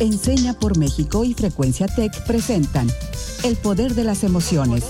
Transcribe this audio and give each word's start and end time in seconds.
Enseña 0.00 0.54
por 0.54 0.78
México 0.78 1.24
y 1.24 1.34
Frecuencia 1.34 1.86
Tech 1.86 2.10
presentan 2.26 2.86
El 3.44 3.56
Poder 3.56 3.92
de 3.92 4.04
las 4.04 4.24
Emociones, 4.24 4.82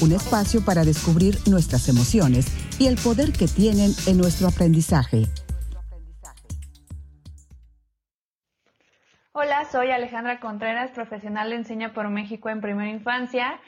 un 0.00 0.12
espacio 0.12 0.64
para 0.64 0.84
descubrir 0.84 1.38
nuestras 1.50 1.88
emociones 1.88 2.46
y 2.78 2.86
el 2.86 2.94
poder 2.94 3.32
que 3.32 3.48
tienen 3.48 3.90
en 4.06 4.16
nuestro 4.16 4.46
aprendizaje. 4.46 5.24
Hola, 9.32 9.64
soy 9.72 9.90
Alejandra 9.90 10.38
Contreras, 10.38 10.92
profesional 10.92 11.50
de 11.50 11.56
Enseña 11.56 11.92
por 11.92 12.08
México 12.08 12.48
en 12.48 12.60
Primera 12.60 12.90
Infancia. 12.90 13.58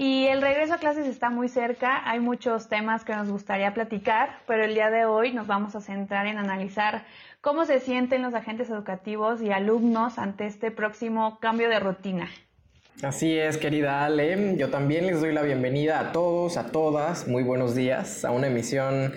Y 0.00 0.28
el 0.28 0.42
regreso 0.42 0.74
a 0.74 0.78
clases 0.78 1.08
está 1.08 1.28
muy 1.28 1.48
cerca, 1.48 2.08
hay 2.08 2.20
muchos 2.20 2.68
temas 2.68 3.04
que 3.04 3.16
nos 3.16 3.28
gustaría 3.28 3.74
platicar, 3.74 4.38
pero 4.46 4.62
el 4.62 4.72
día 4.72 4.90
de 4.90 5.06
hoy 5.06 5.32
nos 5.32 5.48
vamos 5.48 5.74
a 5.74 5.80
centrar 5.80 6.28
en 6.28 6.38
analizar 6.38 7.02
cómo 7.40 7.64
se 7.64 7.80
sienten 7.80 8.22
los 8.22 8.32
agentes 8.32 8.70
educativos 8.70 9.42
y 9.42 9.50
alumnos 9.50 10.20
ante 10.20 10.46
este 10.46 10.70
próximo 10.70 11.40
cambio 11.40 11.68
de 11.68 11.80
rutina. 11.80 12.28
Así 13.02 13.36
es, 13.36 13.56
querida 13.56 14.04
Ale. 14.04 14.56
Yo 14.56 14.70
también 14.70 15.04
les 15.04 15.20
doy 15.20 15.32
la 15.32 15.42
bienvenida 15.42 15.98
a 15.98 16.12
todos, 16.12 16.58
a 16.58 16.70
todas. 16.70 17.26
Muy 17.26 17.42
buenos 17.42 17.74
días 17.74 18.24
a 18.24 18.30
una 18.30 18.46
emisión 18.46 19.12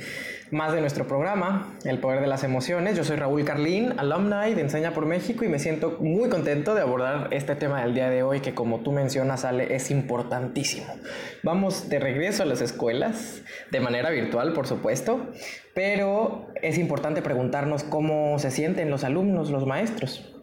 más 0.52 0.74
de 0.74 0.82
nuestro 0.82 1.08
programa, 1.08 1.78
El 1.86 2.00
Poder 2.00 2.20
de 2.20 2.28
las 2.28 2.44
Emociones. 2.44 2.98
Yo 2.98 3.06
soy 3.06 3.16
Raúl 3.16 3.46
Carlín, 3.46 3.94
alumni 3.98 4.54
de 4.54 4.62
Enseña 4.62 4.94
por 4.94 5.06
México 5.06 5.46
y 5.46 5.48
me 5.48 5.60
siento 5.60 5.98
muy 6.02 6.30
contento 6.30 6.76
de 6.76 6.82
abordar 6.82 7.30
este 7.32 7.56
tema 7.56 7.82
del 7.82 7.94
día 7.94 8.10
de 8.10 8.22
hoy 8.22 8.42
que 8.42 8.54
como 8.54 8.82
tú 8.82 8.92
mencionas, 8.92 9.46
Ale, 9.46 9.74
es 9.74 9.90
importantísimo. 9.92 10.94
Vamos 11.42 11.88
de 11.88 12.00
regreso 12.00 12.44
a 12.44 12.46
las 12.46 12.60
escuelas, 12.60 13.44
de 13.72 13.80
manera 13.80 14.10
virtual, 14.10 14.52
por 14.52 14.68
supuesto, 14.68 15.26
pero 15.74 16.48
es 16.62 16.78
importante 16.78 17.22
preguntarnos 17.22 17.84
cómo 17.84 18.38
se 18.38 18.52
sienten 18.52 18.90
los 18.90 19.06
alumnos, 19.06 19.52
los 19.52 19.66
maestros. 19.66 20.36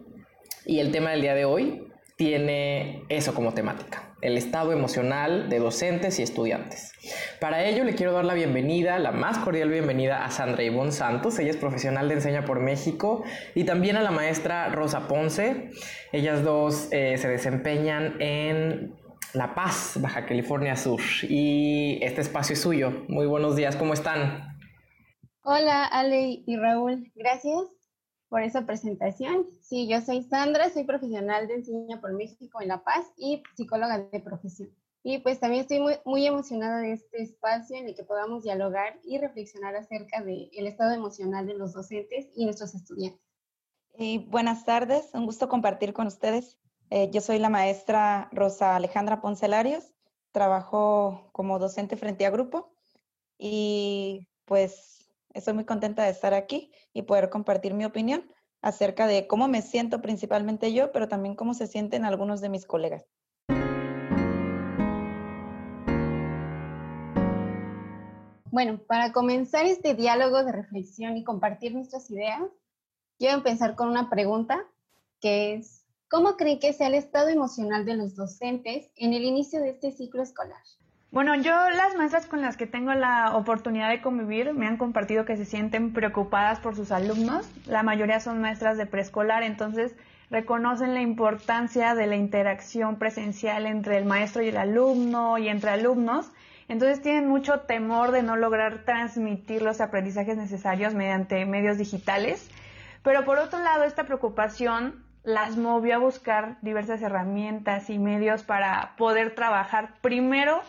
Y 0.65 0.79
el 0.79 0.91
tema 0.91 1.11
del 1.11 1.21
día 1.21 1.35
de 1.35 1.45
hoy 1.45 1.87
tiene 2.15 3.03
eso 3.09 3.35
como 3.35 3.53
temática, 3.53 4.08
el 4.21 4.37
estado 4.37 4.71
emocional 4.71 5.49
de 5.49 5.59
docentes 5.59 6.19
y 6.19 6.23
estudiantes. 6.23 6.93
Para 7.39 7.63
ello 7.65 7.83
le 7.83 7.95
quiero 7.95 8.11
dar 8.13 8.25
la 8.25 8.33
bienvenida, 8.33 8.99
la 8.99 9.11
más 9.11 9.37
cordial 9.39 9.69
bienvenida 9.69 10.25
a 10.25 10.31
Sandra 10.31 10.63
Ivonne 10.63 10.91
Santos, 10.91 11.39
ella 11.39 11.51
es 11.51 11.57
profesional 11.57 12.07
de 12.07 12.15
Enseña 12.15 12.45
por 12.45 12.59
México, 12.59 13.23
y 13.55 13.63
también 13.63 13.95
a 13.97 14.01
la 14.01 14.11
maestra 14.11 14.69
Rosa 14.69 15.07
Ponce. 15.07 15.71
Ellas 16.11 16.43
dos 16.43 16.89
eh, 16.91 17.17
se 17.17 17.27
desempeñan 17.27 18.21
en 18.21 18.95
La 19.33 19.55
Paz, 19.55 19.97
Baja 20.01 20.25
California 20.25 20.75
Sur, 20.75 21.01
y 21.23 21.99
este 22.01 22.21
espacio 22.21 22.53
es 22.53 22.61
suyo. 22.61 23.05
Muy 23.07 23.25
buenos 23.25 23.55
días, 23.55 23.75
¿cómo 23.75 23.93
están? 23.93 24.57
Hola 25.43 25.85
Ale 25.85 26.43
y 26.45 26.57
Raúl, 26.57 27.11
gracias 27.15 27.78
por 28.29 28.43
esa 28.43 28.65
presentación. 28.65 29.47
Sí, 29.61 29.87
yo 29.87 30.01
soy 30.01 30.23
Sandra, 30.23 30.69
soy 30.69 30.83
profesional 30.83 31.47
de 31.47 31.55
Enseña 31.55 31.99
por 31.99 32.13
México 32.13 32.61
en 32.61 32.69
La 32.69 32.83
Paz 32.83 33.05
y 33.17 33.43
psicóloga 33.55 33.99
de 33.99 34.19
profesión. 34.19 34.69
Y 35.01 35.19
pues 35.19 35.39
también 35.39 35.61
estoy 35.61 35.79
muy, 35.79 35.95
muy 36.05 36.25
emocionada 36.25 36.79
de 36.81 36.93
este 36.93 37.21
espacio 37.21 37.77
en 37.77 37.87
el 37.87 37.95
que 37.95 38.03
podamos 38.03 38.43
dialogar 38.43 38.99
y 39.03 39.17
reflexionar 39.17 39.75
acerca 39.75 40.21
del 40.21 40.67
estado 40.67 40.93
emocional 40.93 41.47
de 41.47 41.55
los 41.55 41.73
docentes 41.73 42.27
y 42.35 42.45
nuestros 42.45 42.75
estudiantes. 42.75 43.21
Y 43.97 44.19
buenas 44.19 44.65
tardes, 44.65 45.09
un 45.13 45.25
gusto 45.25 45.49
compartir 45.49 45.93
con 45.93 46.07
ustedes. 46.07 46.57
Eh, 46.89 47.09
yo 47.11 47.21
soy 47.21 47.39
la 47.39 47.49
maestra 47.49 48.29
Rosa 48.31 48.75
Alejandra 48.75 49.21
Poncelarios, 49.21 49.93
trabajo 50.31 51.29
como 51.31 51.59
docente 51.59 51.97
frente 51.97 52.25
a 52.25 52.29
grupo 52.29 52.73
y 53.37 54.27
pues 54.45 54.98
Estoy 55.33 55.53
muy 55.53 55.65
contenta 55.65 56.03
de 56.03 56.09
estar 56.09 56.33
aquí 56.33 56.71
y 56.91 57.03
poder 57.03 57.29
compartir 57.29 57.75
mi 57.75 57.85
opinión 57.85 58.27
acerca 58.61 59.05
de 59.05 59.27
cómo 59.27 59.47
me 59.47 59.61
siento 59.61 60.01
principalmente 60.01 60.73
yo, 60.73 60.91
pero 60.91 61.07
también 61.07 61.35
cómo 61.35 61.53
se 61.53 61.67
sienten 61.67 62.03
algunos 62.03 62.41
de 62.41 62.49
mis 62.49 62.65
colegas. 62.65 63.05
Bueno, 68.51 68.79
para 68.87 69.11
comenzar 69.11 69.67
este 69.67 69.93
diálogo 69.93 70.43
de 70.43 70.51
reflexión 70.51 71.15
y 71.15 71.23
compartir 71.23 71.75
nuestras 71.75 72.09
ideas, 72.09 72.41
quiero 73.19 73.37
empezar 73.37 73.75
con 73.75 73.89
una 73.89 74.09
pregunta 74.09 74.65
que 75.21 75.53
es, 75.53 75.85
¿cómo 76.09 76.37
creen 76.37 76.59
que 76.59 76.73
sea 76.73 76.87
el 76.87 76.95
estado 76.95 77.29
emocional 77.29 77.85
de 77.85 77.93
los 77.93 78.15
docentes 78.15 78.91
en 78.95 79.13
el 79.13 79.23
inicio 79.23 79.61
de 79.61 79.69
este 79.69 79.91
ciclo 79.91 80.23
escolar? 80.23 80.63
Bueno, 81.11 81.33
yo 81.33 81.51
las 81.71 81.95
maestras 81.95 82.27
con 82.27 82.41
las 82.41 82.55
que 82.55 82.67
tengo 82.67 82.93
la 82.93 83.35
oportunidad 83.35 83.89
de 83.89 83.99
convivir 83.99 84.53
me 84.53 84.67
han 84.67 84.77
compartido 84.77 85.25
que 85.25 85.37
se 85.37 85.45
sienten 85.45 85.91
preocupadas 85.91 86.59
por 86.59 86.75
sus 86.75 86.91
alumnos. 86.91 87.49
La 87.65 87.81
mayoría 87.81 88.19
son 88.19 88.39
maestras 88.39 88.77
de 88.77 88.85
preescolar, 88.85 89.41
entonces 89.41 89.95
reconocen 90.29 90.93
la 90.93 91.01
importancia 91.01 91.95
de 91.95 92.05
la 92.05 92.15
interacción 92.15 92.97
presencial 92.97 93.65
entre 93.65 93.97
el 93.97 94.05
maestro 94.05 94.43
y 94.43 94.49
el 94.49 94.57
alumno 94.57 95.39
y 95.39 95.47
entre 95.47 95.71
alumnos. 95.71 96.31
Entonces 96.67 97.01
tienen 97.01 97.27
mucho 97.27 97.61
temor 97.61 98.11
de 98.11 98.21
no 98.21 98.35
lograr 98.35 98.83
transmitir 98.85 99.63
los 99.63 99.81
aprendizajes 99.81 100.37
necesarios 100.37 100.93
mediante 100.93 101.43
medios 101.47 101.79
digitales. 101.79 102.51
Pero 103.01 103.25
por 103.25 103.39
otro 103.39 103.57
lado, 103.57 103.83
esta 103.83 104.03
preocupación 104.03 105.03
las 105.23 105.57
movió 105.57 105.95
a 105.95 105.97
buscar 105.97 106.57
diversas 106.61 107.01
herramientas 107.01 107.89
y 107.89 107.97
medios 107.97 108.43
para 108.43 108.93
poder 108.95 109.33
trabajar 109.33 109.95
primero 110.01 110.61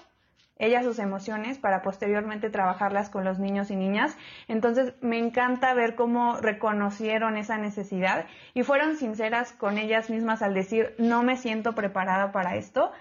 ellas 0.61 0.85
sus 0.85 0.99
emociones 0.99 1.59
para 1.59 1.83
posteriormente 1.83 2.51
trabajarlas 2.51 3.11
con 3.11 3.25
los 3.25 3.39
niños 3.39 3.71
y 3.71 3.77
niñas. 3.77 4.17
Entonces 4.47 4.95
me 5.01 5.19
encanta 5.19 5.75
ver 5.75 5.97
cómo 5.97 6.37
reconocieron 6.37 7.37
esa 7.37 7.59
necesidad 7.59 8.27
y 8.55 8.63
fueron 8.63 8.97
sinceras 8.97 9.53
con 9.53 9.79
ellas 9.79 10.11
mismas 10.11 10.43
al 10.43 10.55
decir 10.55 10.95
no 10.99 11.23
me 11.23 11.37
siento 11.37 11.75
preparada 11.75 12.31
para 12.31 12.57
esto 12.57 12.93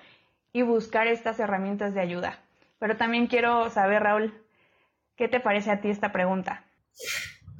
y 0.54 0.64
buscar 0.64 1.08
estas 1.08 1.40
herramientas 1.40 1.94
de 1.94 2.02
ayuda. 2.02 2.40
Pero 2.80 2.98
también 2.98 3.28
quiero 3.28 3.70
saber, 3.70 4.04
Raúl, 4.04 4.34
¿qué 5.16 5.28
te 5.28 5.40
parece 5.40 5.70
a 5.70 5.82
ti 5.82 5.90
esta 5.90 6.12
pregunta? 6.12 6.64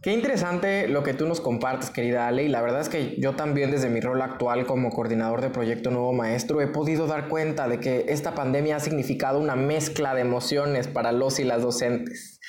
Qué 0.02 0.14
interesante 0.14 0.88
lo 0.88 1.04
que 1.04 1.14
tú 1.14 1.28
nos 1.28 1.42
compartes, 1.42 1.90
querida 1.90 2.26
Ale, 2.26 2.44
y 2.44 2.48
la 2.48 2.62
verdad 2.62 2.80
es 2.80 2.88
que 2.88 3.18
yo 3.20 3.36
también 3.36 3.70
desde 3.70 3.90
mi 3.90 4.00
rol 4.00 4.22
actual 4.22 4.66
como 4.66 4.92
coordinador 4.92 5.42
de 5.42 5.50
Proyecto 5.50 5.92
Nuevo 5.92 6.14
Maestro 6.14 6.62
he 6.62 6.68
podido 6.68 7.06
dar 7.06 7.28
cuenta 7.28 7.68
de 7.68 7.82
que 7.82 8.06
esta 8.08 8.34
pandemia 8.34 8.78
ha 8.78 8.80
significado 8.80 9.40
una 9.40 9.58
mezcla 9.58 10.16
de 10.16 10.22
emociones 10.22 10.88
para 10.88 11.12
los 11.12 11.40
y 11.40 11.44
las 11.44 11.62
docentes 11.62 12.40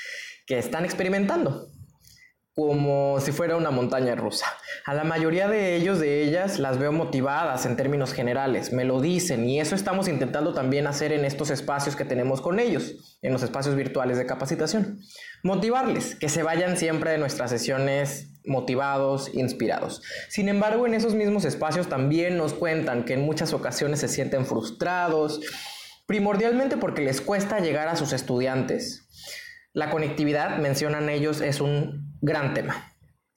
que 0.47 0.59
están 0.59 0.84
experimentando 0.84 1.66
como 2.55 3.19
si 3.21 3.33
fuera 3.33 3.56
una 3.56 3.71
montaña 3.71 4.15
rusa. 4.15 4.47
A 4.84 4.93
la 4.93 5.03
mayoría 5.03 5.49
de 5.49 5.77
ellos, 5.77 5.99
de 5.99 6.22
ellas, 6.22 6.59
las 6.59 6.78
veo 6.78 6.93
motivadas 6.93 7.65
en 7.65 7.77
términos 7.77 8.12
generales, 8.12 8.72
me 8.72 8.84
lo 8.84 9.00
dicen 9.00 9.49
y 9.49 9.61
eso 9.61 9.75
estamos 9.75 10.09
intentando 10.09 10.53
también 10.53 10.87
hacer 10.87 11.12
en 11.12 11.25
estos 11.25 11.50
espacios 11.50 11.97
que 11.97 12.05
tenemos 12.05 12.41
con 12.41 12.61
ellos, 12.61 13.19
en 13.22 13.32
los 13.32 13.43
espacios 13.43 13.77
virtuales 13.77 14.19
de 14.19 14.27
capacitación. 14.27 15.00
Motivarles, 15.42 16.14
que 16.16 16.28
se 16.28 16.42
vayan 16.42 16.76
siempre 16.76 17.12
de 17.12 17.18
nuestras 17.18 17.50
sesiones 17.50 18.30
motivados, 18.44 19.34
inspirados. 19.34 20.02
Sin 20.28 20.48
embargo, 20.48 20.86
en 20.86 20.94
esos 20.94 21.14
mismos 21.14 21.44
espacios 21.44 21.88
también 21.88 22.36
nos 22.36 22.52
cuentan 22.52 23.04
que 23.04 23.14
en 23.14 23.22
muchas 23.22 23.52
ocasiones 23.52 24.00
se 24.00 24.08
sienten 24.08 24.46
frustrados, 24.46 25.40
primordialmente 26.06 26.76
porque 26.76 27.02
les 27.02 27.20
cuesta 27.20 27.60
llegar 27.60 27.88
a 27.88 27.96
sus 27.96 28.12
estudiantes. 28.12 29.06
La 29.72 29.90
conectividad, 29.90 30.58
mencionan 30.58 31.08
ellos, 31.08 31.40
es 31.40 31.60
un 31.60 32.16
gran 32.20 32.54
tema. 32.54 32.86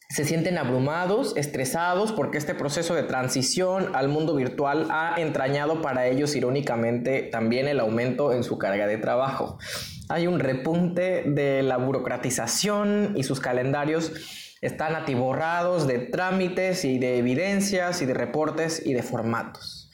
Se 0.10 0.26
sienten 0.26 0.58
abrumados, 0.58 1.34
estresados, 1.38 2.12
porque 2.12 2.38
este 2.38 2.54
proceso 2.54 2.94
de 2.96 3.04
transición 3.04 3.96
al 3.96 4.10
mundo 4.10 4.36
virtual 4.36 4.88
ha 4.92 5.16
entrañado 5.18 5.82
para 5.82 6.08
ellos 6.08 6.36
irónicamente 6.36 7.24
también 7.24 7.68
el 7.68 7.80
aumento 7.80 8.34
en 8.34 8.44
su 8.44 8.58
carga 8.58 8.88
de 8.88 8.98
trabajo. 8.98 9.58
Hay 10.14 10.28
un 10.28 10.40
repunte 10.40 11.24
de 11.26 11.64
la 11.64 11.78
burocratización 11.78 13.14
y 13.16 13.24
sus 13.24 13.40
calendarios 13.40 14.12
están 14.62 14.96
atiborrados 14.96 15.88
de 15.88 15.98
trámites 15.98 16.86
y 16.86 17.00
de 17.00 17.18
evidencias 17.18 18.00
y 18.04 18.06
de 18.06 18.14
reportes 18.14 18.86
y 18.86 18.94
de 18.94 19.02
formatos 19.02 19.90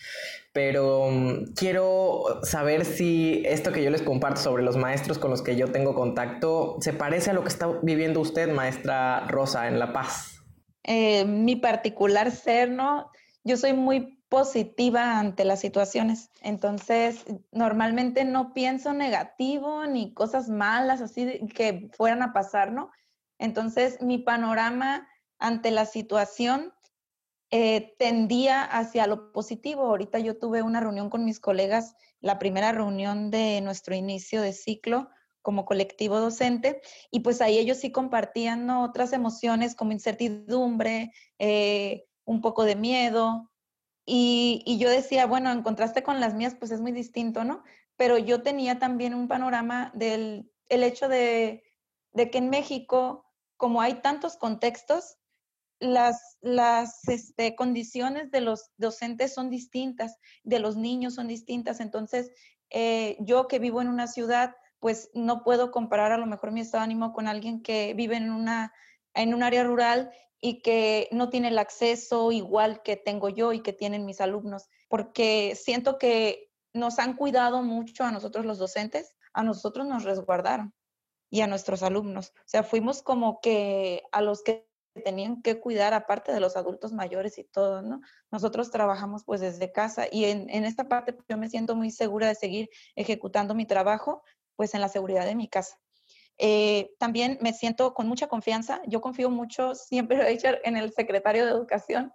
pero 0.52 1.10
mm, 1.10 1.54
quiero 1.56 2.24
saber 2.44 2.84
si 2.84 3.44
esto 3.46 3.72
que 3.72 3.82
yo 3.82 3.92
les 3.92 4.02
comparto 4.02 4.42
sobre 4.42 4.62
los 4.62 4.76
maestros 4.76 5.18
con 5.20 5.32
los 5.32 5.42
que 5.42 5.56
yo 5.56 5.72
tengo 5.72 5.96
contacto 5.96 6.76
se 6.82 6.92
parece 6.92 7.30
a 7.30 7.34
lo 7.34 7.44
que 7.44 7.50
está 7.50 7.68
viviendo 7.82 8.20
usted, 8.20 8.52
maestra 8.52 9.26
Rosa, 9.28 9.70
en 9.70 9.80
La 9.80 9.94
Paz. 9.94 10.44
Eh, 10.84 11.24
mi 11.24 11.56
particular 11.56 12.32
ser, 12.32 12.72
¿no? 12.72 13.10
Yo 13.46 13.56
soy 13.56 13.72
muy 13.72 14.19
positiva 14.30 15.20
ante 15.20 15.44
las 15.44 15.60
situaciones, 15.60 16.30
entonces 16.42 17.26
normalmente 17.52 18.26
no 18.26 18.54
pienso 18.54 18.94
negativo 18.94 19.86
ni 19.88 20.14
cosas 20.14 20.50
malas 20.50 21.02
así 21.02 21.48
que 21.54 21.90
fueran 21.98 22.22
a 22.22 22.32
pasar, 22.32 22.72
¿no? 22.72 22.92
Entonces 23.40 24.02
mi 24.02 24.20
panorama 24.20 25.08
ante 25.40 25.72
la 25.72 25.86
situación 25.86 26.74
eh, 27.52 27.96
tendía 27.98 28.64
hacia 28.64 29.08
lo 29.08 29.32
positivo. 29.32 29.84
Ahorita 29.84 30.20
yo 30.20 30.38
tuve 30.38 30.62
una 30.62 30.80
reunión 30.80 31.10
con 31.10 31.26
mis 31.26 31.40
colegas, 31.40 31.96
la 32.22 32.38
primera 32.38 32.72
reunión 32.72 33.32
de 33.32 33.62
nuestro 33.62 33.96
inicio 33.96 34.42
de 34.42 34.54
ciclo 34.54 35.10
como 35.42 35.66
colectivo 35.66 36.20
docente, 36.20 36.82
y 37.10 37.22
pues 37.22 37.42
ahí 37.42 37.58
ellos 37.58 37.78
sí 37.78 37.92
compartían 37.92 38.70
otras 38.70 39.14
emociones 39.14 39.74
como 39.74 39.94
incertidumbre, 39.94 41.14
eh, 41.40 42.06
un 42.26 42.42
poco 42.42 42.66
de 42.66 42.76
miedo. 42.76 43.50
Y, 44.12 44.78
yo 44.80 44.90
decía, 44.90 45.28
bueno, 45.28 45.52
en 45.52 45.62
contraste 45.62 46.02
con 46.02 46.20
las 46.20 46.34
mías, 46.34 46.56
pues 46.56 46.72
es 46.72 46.82
muy 46.82 46.92
distinto, 46.92 47.44
¿no? 47.44 47.64
Pero 47.96 48.18
yo 48.18 48.42
tenía 48.42 48.80
también 48.80 49.14
un 49.14 49.28
panorama 49.28 49.92
del 49.94 50.52
el 50.68 50.84
hecho 50.84 51.08
de, 51.08 51.64
de 52.14 52.30
que 52.32 52.40
en 52.40 52.50
México, 52.50 53.26
como 53.58 53.82
hay 53.82 54.02
tantos 54.02 54.38
contextos, 54.38 55.18
las, 55.80 56.38
las 56.42 57.08
este, 57.08 57.56
condiciones 57.56 58.32
de 58.32 58.42
los 58.42 58.72
docentes 58.78 59.34
son 59.34 59.50
distintas, 59.50 60.18
de 60.44 60.60
los 60.60 60.76
niños 60.76 61.16
son 61.16 61.28
distintas. 61.28 61.80
Entonces, 61.80 62.32
eh, 62.70 63.18
yo 63.20 63.48
que 63.48 63.60
vivo 63.60 63.82
en 63.82 63.88
una 63.88 64.08
ciudad, 64.08 64.56
pues 64.80 65.10
no 65.14 65.44
puedo 65.44 65.72
comparar 65.72 66.12
a 66.12 66.18
lo 66.18 66.26
mejor 66.26 66.52
mi 66.52 66.62
estado 66.62 66.82
de 66.82 66.86
ánimo 66.86 67.14
con 67.14 67.28
alguien 67.28 67.62
que 67.62 67.94
vive 67.94 68.18
en, 68.18 68.32
una, 68.32 68.74
en 69.14 69.34
un 69.34 69.44
área 69.44 69.64
rural 69.64 70.12
y 70.42 70.62
que 70.62 71.10
no 71.12 71.30
tiene 71.30 71.50
el 71.50 71.58
acceso 71.58 72.32
igual 72.32 72.82
que 72.82 72.96
tengo 72.96 73.30
yo 73.30 73.54
y 73.54 73.62
que 73.62 73.74
tienen 73.74 74.06
mis 74.06 74.22
alumnos, 74.22 74.70
porque 74.88 75.56
siento 75.56 75.98
que 75.98 76.50
nos 76.74 77.00
han 77.00 77.16
cuidado 77.16 77.62
mucho 77.62 78.04
a 78.04 78.12
nosotros 78.12 78.46
los 78.46 78.58
docentes, 78.58 79.16
a 79.34 79.44
nosotros 79.44 79.88
nos 79.88 80.04
resguardaron 80.04 80.74
y 81.30 81.42
a 81.42 81.48
nuestros 81.48 81.84
alumnos. 81.84 82.34
O 82.38 82.48
sea, 82.48 82.64
fuimos 82.64 83.02
como 83.02 83.40
que 83.42 84.04
a 84.12 84.22
los 84.22 84.44
que 84.44 84.68
tenían 85.04 85.42
que 85.42 85.60
cuidar 85.60 85.94
aparte 85.94 86.32
de 86.32 86.40
los 86.40 86.58
adultos 86.58 86.92
mayores 86.94 87.38
y 87.38 87.44
todo, 87.44 87.82
¿no? 87.82 88.02
Nosotros 88.32 88.72
trabajamos 88.72 89.24
pues 89.24 89.40
desde 89.40 89.72
casa 89.72 90.08
y 90.12 90.26
en, 90.26 90.50
esta 90.50 90.88
parte 90.88 91.16
yo 91.28 91.38
me 91.38 91.50
siento 91.50 91.76
muy 91.76 91.92
segura 91.92 92.28
de 92.28 92.36
seguir 92.36 92.70
ejecutando 92.96 93.56
mi 93.56 93.66
trabajo 93.66 94.24
pues 94.56 94.74
en 94.74 94.82
la 94.82 94.90
seguridad 94.90 95.26
de 95.26 95.36
mi 95.36 95.48
casa. 95.48 95.80
Eh, 96.40 96.96
también 96.98 97.38
me 97.42 97.54
siento 97.54 97.94
con 97.94 98.08
mucha 98.08 98.28
confianza, 98.28 98.82
yo 98.88 99.02
confío 99.02 99.30
mucho, 99.30 99.76
siempre 99.76 100.18
lo 100.18 100.58
en 100.64 100.78
el 100.78 100.94
secretario 100.94 101.46
de 101.46 101.52
Educación, 101.52 102.14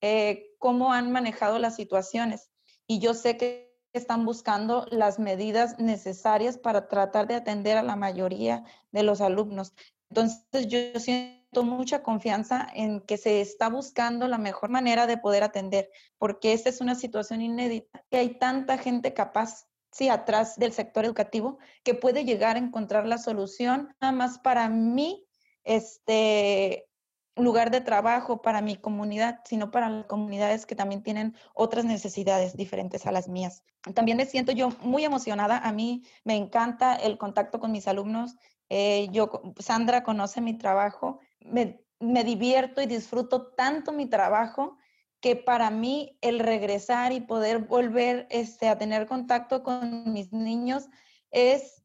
eh, 0.00 0.54
cómo 0.58 0.92
han 0.92 1.12
manejado 1.12 1.58
las 1.58 1.76
situaciones 1.76 2.50
y 2.86 3.00
yo 3.00 3.12
sé 3.12 3.36
que 3.36 3.76
están 3.92 4.24
buscando 4.24 4.86
las 4.90 5.18
medidas 5.18 5.78
necesarias 5.78 6.58
para 6.58 6.88
tratar 6.88 7.26
de 7.26 7.34
atender 7.34 7.76
a 7.76 7.82
la 7.82 7.96
mayoría 7.96 8.64
de 8.92 9.02
los 9.02 9.20
alumnos. 9.20 9.74
Entonces 10.10 10.66
yo 10.68 11.00
siento 11.00 11.62
mucha 11.62 12.02
confianza 12.02 12.66
en 12.74 13.00
que 13.00 13.16
se 13.16 13.40
está 13.40 13.68
buscando 13.68 14.28
la 14.28 14.38
mejor 14.38 14.70
manera 14.70 15.06
de 15.06 15.18
poder 15.18 15.42
atender, 15.42 15.90
porque 16.18 16.52
esta 16.52 16.68
es 16.68 16.80
una 16.80 16.94
situación 16.94 17.42
inédita, 17.42 18.04
que 18.10 18.18
hay 18.18 18.38
tanta 18.38 18.78
gente 18.78 19.14
capaz, 19.14 19.66
sí, 19.96 20.08
atrás 20.08 20.56
del 20.56 20.72
sector 20.72 21.04
educativo, 21.04 21.58
que 21.82 21.94
puede 21.94 22.24
llegar 22.24 22.56
a 22.56 22.60
encontrar 22.60 23.06
la 23.06 23.18
solución, 23.18 23.94
nada 24.00 24.12
más 24.12 24.38
para 24.38 24.68
mí, 24.68 25.26
este 25.64 26.88
lugar 27.36 27.70
de 27.70 27.80
trabajo, 27.80 28.40
para 28.40 28.62
mi 28.62 28.76
comunidad, 28.76 29.40
sino 29.44 29.70
para 29.70 29.90
las 29.90 30.06
comunidades 30.06 30.64
que 30.64 30.74
también 30.74 31.02
tienen 31.02 31.34
otras 31.54 31.84
necesidades 31.84 32.56
diferentes 32.56 33.06
a 33.06 33.12
las 33.12 33.28
mías. 33.28 33.62
También 33.94 34.16
me 34.16 34.26
siento 34.26 34.52
yo 34.52 34.70
muy 34.80 35.04
emocionada, 35.04 35.58
a 35.58 35.72
mí 35.72 36.02
me 36.24 36.34
encanta 36.36 36.96
el 36.96 37.18
contacto 37.18 37.60
con 37.60 37.72
mis 37.72 37.88
alumnos, 37.88 38.36
eh, 38.68 39.08
yo, 39.12 39.30
Sandra 39.58 40.02
conoce 40.02 40.40
mi 40.40 40.54
trabajo. 40.58 41.20
Me, 41.40 41.80
divierto 42.24 42.82
y 42.82 42.86
disfruto 42.86 43.52
tanto 43.54 43.92
mi 43.92 44.06
trabajo 44.06 44.76
que 45.20 45.36
para 45.36 45.70
mí 45.70 46.18
el 46.20 46.38
regresar 46.38 47.12
y 47.12 47.20
poder 47.20 47.58
volver 47.58 48.26
este, 48.30 48.68
a 48.68 48.78
tener 48.78 49.06
contacto 49.06 49.62
con 49.62 50.12
mis 50.12 50.32
niños 50.32 50.88
es, 51.30 51.82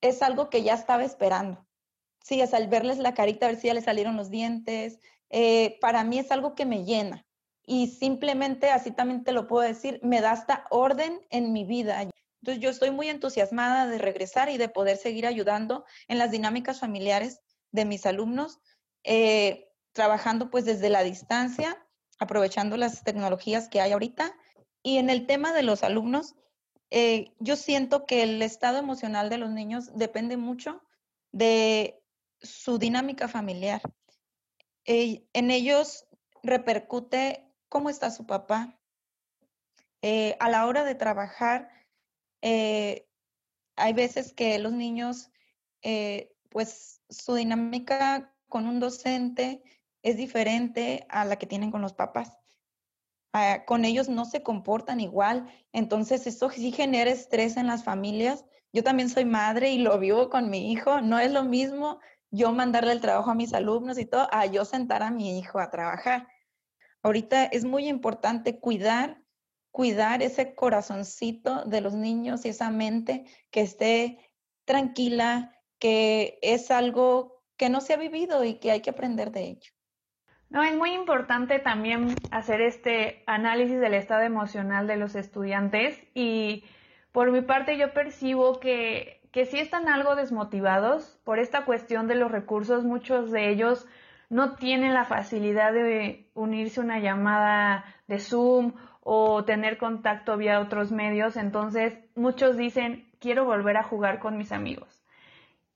es 0.00 0.22
algo 0.22 0.50
que 0.50 0.62
ya 0.62 0.74
estaba 0.74 1.04
esperando. 1.04 1.66
Sí, 2.22 2.40
es 2.40 2.54
al 2.54 2.68
verles 2.68 2.98
la 2.98 3.14
carita, 3.14 3.46
a 3.46 3.50
ver 3.50 3.60
si 3.60 3.68
ya 3.68 3.74
les 3.74 3.84
salieron 3.84 4.16
los 4.16 4.30
dientes, 4.30 4.98
eh, 5.30 5.78
para 5.80 6.02
mí 6.04 6.18
es 6.18 6.30
algo 6.32 6.54
que 6.54 6.66
me 6.66 6.84
llena. 6.84 7.24
Y 7.64 7.88
simplemente, 7.88 8.70
así 8.70 8.90
también 8.90 9.24
te 9.24 9.32
lo 9.32 9.46
puedo 9.46 9.66
decir, 9.66 10.00
me 10.02 10.20
da 10.20 10.32
hasta 10.32 10.66
orden 10.70 11.20
en 11.30 11.52
mi 11.52 11.64
vida. 11.64 12.02
Entonces 12.02 12.62
yo 12.62 12.70
estoy 12.70 12.90
muy 12.90 13.08
entusiasmada 13.08 13.86
de 13.86 13.98
regresar 13.98 14.48
y 14.48 14.56
de 14.56 14.68
poder 14.68 14.96
seguir 14.96 15.26
ayudando 15.26 15.84
en 16.08 16.18
las 16.18 16.30
dinámicas 16.30 16.80
familiares 16.80 17.40
de 17.72 17.84
mis 17.84 18.06
alumnos 18.06 18.60
eh, 19.02 19.68
trabajando 19.92 20.50
pues 20.50 20.64
desde 20.64 20.90
la 20.90 21.02
distancia, 21.02 21.85
aprovechando 22.18 22.76
las 22.76 23.02
tecnologías 23.04 23.68
que 23.68 23.80
hay 23.80 23.92
ahorita. 23.92 24.34
Y 24.82 24.98
en 24.98 25.10
el 25.10 25.26
tema 25.26 25.52
de 25.52 25.62
los 25.62 25.82
alumnos, 25.82 26.34
eh, 26.90 27.32
yo 27.38 27.56
siento 27.56 28.06
que 28.06 28.22
el 28.22 28.42
estado 28.42 28.78
emocional 28.78 29.28
de 29.28 29.38
los 29.38 29.50
niños 29.50 29.90
depende 29.96 30.36
mucho 30.36 30.82
de 31.32 32.00
su 32.40 32.78
dinámica 32.78 33.28
familiar. 33.28 33.82
Eh, 34.84 35.26
en 35.32 35.50
ellos 35.50 36.06
repercute 36.42 37.52
cómo 37.68 37.90
está 37.90 38.10
su 38.10 38.26
papá. 38.26 38.78
a 40.38 40.48
la 40.48 40.66
hora 40.66 40.84
de 40.84 40.94
trabajar, 40.94 41.68
hay 42.40 43.92
veces 43.92 44.32
que 44.32 44.56
los 44.60 44.72
niños, 44.72 45.32
pues 46.50 47.02
su 47.10 47.34
dinámica 47.34 48.32
con 48.48 48.68
un 48.68 48.78
docente 48.78 49.64
es 50.06 50.16
diferente 50.16 51.04
a 51.08 51.24
la 51.24 51.36
que 51.36 51.46
tienen 51.46 51.72
con 51.72 51.82
los 51.82 51.92
papás. 51.92 52.38
Ah, 53.32 53.64
con 53.66 53.84
ellos 53.84 54.08
no 54.08 54.24
se 54.24 54.40
comportan 54.40 55.00
igual, 55.00 55.48
entonces 55.72 56.28
eso 56.28 56.48
sí 56.48 56.70
genera 56.70 57.10
estrés 57.10 57.56
en 57.56 57.66
las 57.66 57.82
familias. 57.82 58.44
Yo 58.72 58.84
también 58.84 59.08
soy 59.08 59.24
madre 59.24 59.72
y 59.72 59.78
lo 59.78 59.98
vivo 59.98 60.30
con 60.30 60.48
mi 60.48 60.70
hijo, 60.70 61.00
no 61.00 61.18
es 61.18 61.32
lo 61.32 61.42
mismo 61.42 61.98
yo 62.30 62.52
mandarle 62.52 62.92
el 62.92 63.00
trabajo 63.00 63.32
a 63.32 63.34
mis 63.34 63.52
alumnos 63.52 63.98
y 63.98 64.06
todo, 64.06 64.28
a 64.30 64.46
yo 64.46 64.64
sentar 64.64 65.02
a 65.02 65.10
mi 65.10 65.40
hijo 65.40 65.58
a 65.58 65.70
trabajar. 65.70 66.28
Ahorita 67.02 67.44
es 67.44 67.64
muy 67.64 67.88
importante 67.88 68.60
cuidar, 68.60 69.20
cuidar 69.72 70.22
ese 70.22 70.54
corazoncito 70.54 71.64
de 71.64 71.80
los 71.80 71.94
niños 71.94 72.44
y 72.44 72.50
esa 72.50 72.70
mente 72.70 73.24
que 73.50 73.62
esté 73.62 74.18
tranquila, 74.64 75.52
que 75.80 76.38
es 76.42 76.70
algo 76.70 77.42
que 77.56 77.70
no 77.70 77.80
se 77.80 77.94
ha 77.94 77.96
vivido 77.96 78.44
y 78.44 78.60
que 78.60 78.70
hay 78.70 78.82
que 78.82 78.90
aprender 78.90 79.32
de 79.32 79.42
ello. 79.48 79.75
No, 80.48 80.62
es 80.62 80.76
muy 80.76 80.92
importante 80.92 81.58
también 81.58 82.14
hacer 82.30 82.60
este 82.60 83.22
análisis 83.26 83.80
del 83.80 83.94
estado 83.94 84.22
emocional 84.22 84.86
de 84.86 84.96
los 84.96 85.14
estudiantes 85.14 86.00
y 86.14 86.64
por 87.12 87.32
mi 87.32 87.40
parte 87.40 87.76
yo 87.76 87.92
percibo 87.92 88.60
que, 88.60 89.20
que 89.32 89.46
sí 89.46 89.58
están 89.58 89.88
algo 89.88 90.14
desmotivados 90.14 91.20
por 91.24 91.38
esta 91.38 91.64
cuestión 91.64 92.06
de 92.06 92.14
los 92.14 92.30
recursos. 92.30 92.84
Muchos 92.84 93.30
de 93.32 93.50
ellos 93.50 93.86
no 94.28 94.54
tienen 94.54 94.94
la 94.94 95.04
facilidad 95.04 95.72
de 95.72 96.28
unirse 96.34 96.80
a 96.80 96.84
una 96.84 97.00
llamada 97.00 97.84
de 98.06 98.18
Zoom 98.18 98.74
o 99.02 99.44
tener 99.44 99.78
contacto 99.78 100.36
vía 100.36 100.60
otros 100.60 100.92
medios. 100.92 101.36
Entonces 101.36 101.98
muchos 102.14 102.56
dicen, 102.56 103.08
quiero 103.20 103.44
volver 103.44 103.76
a 103.76 103.82
jugar 103.82 104.18
con 104.18 104.36
mis 104.36 104.52
amigos. 104.52 105.02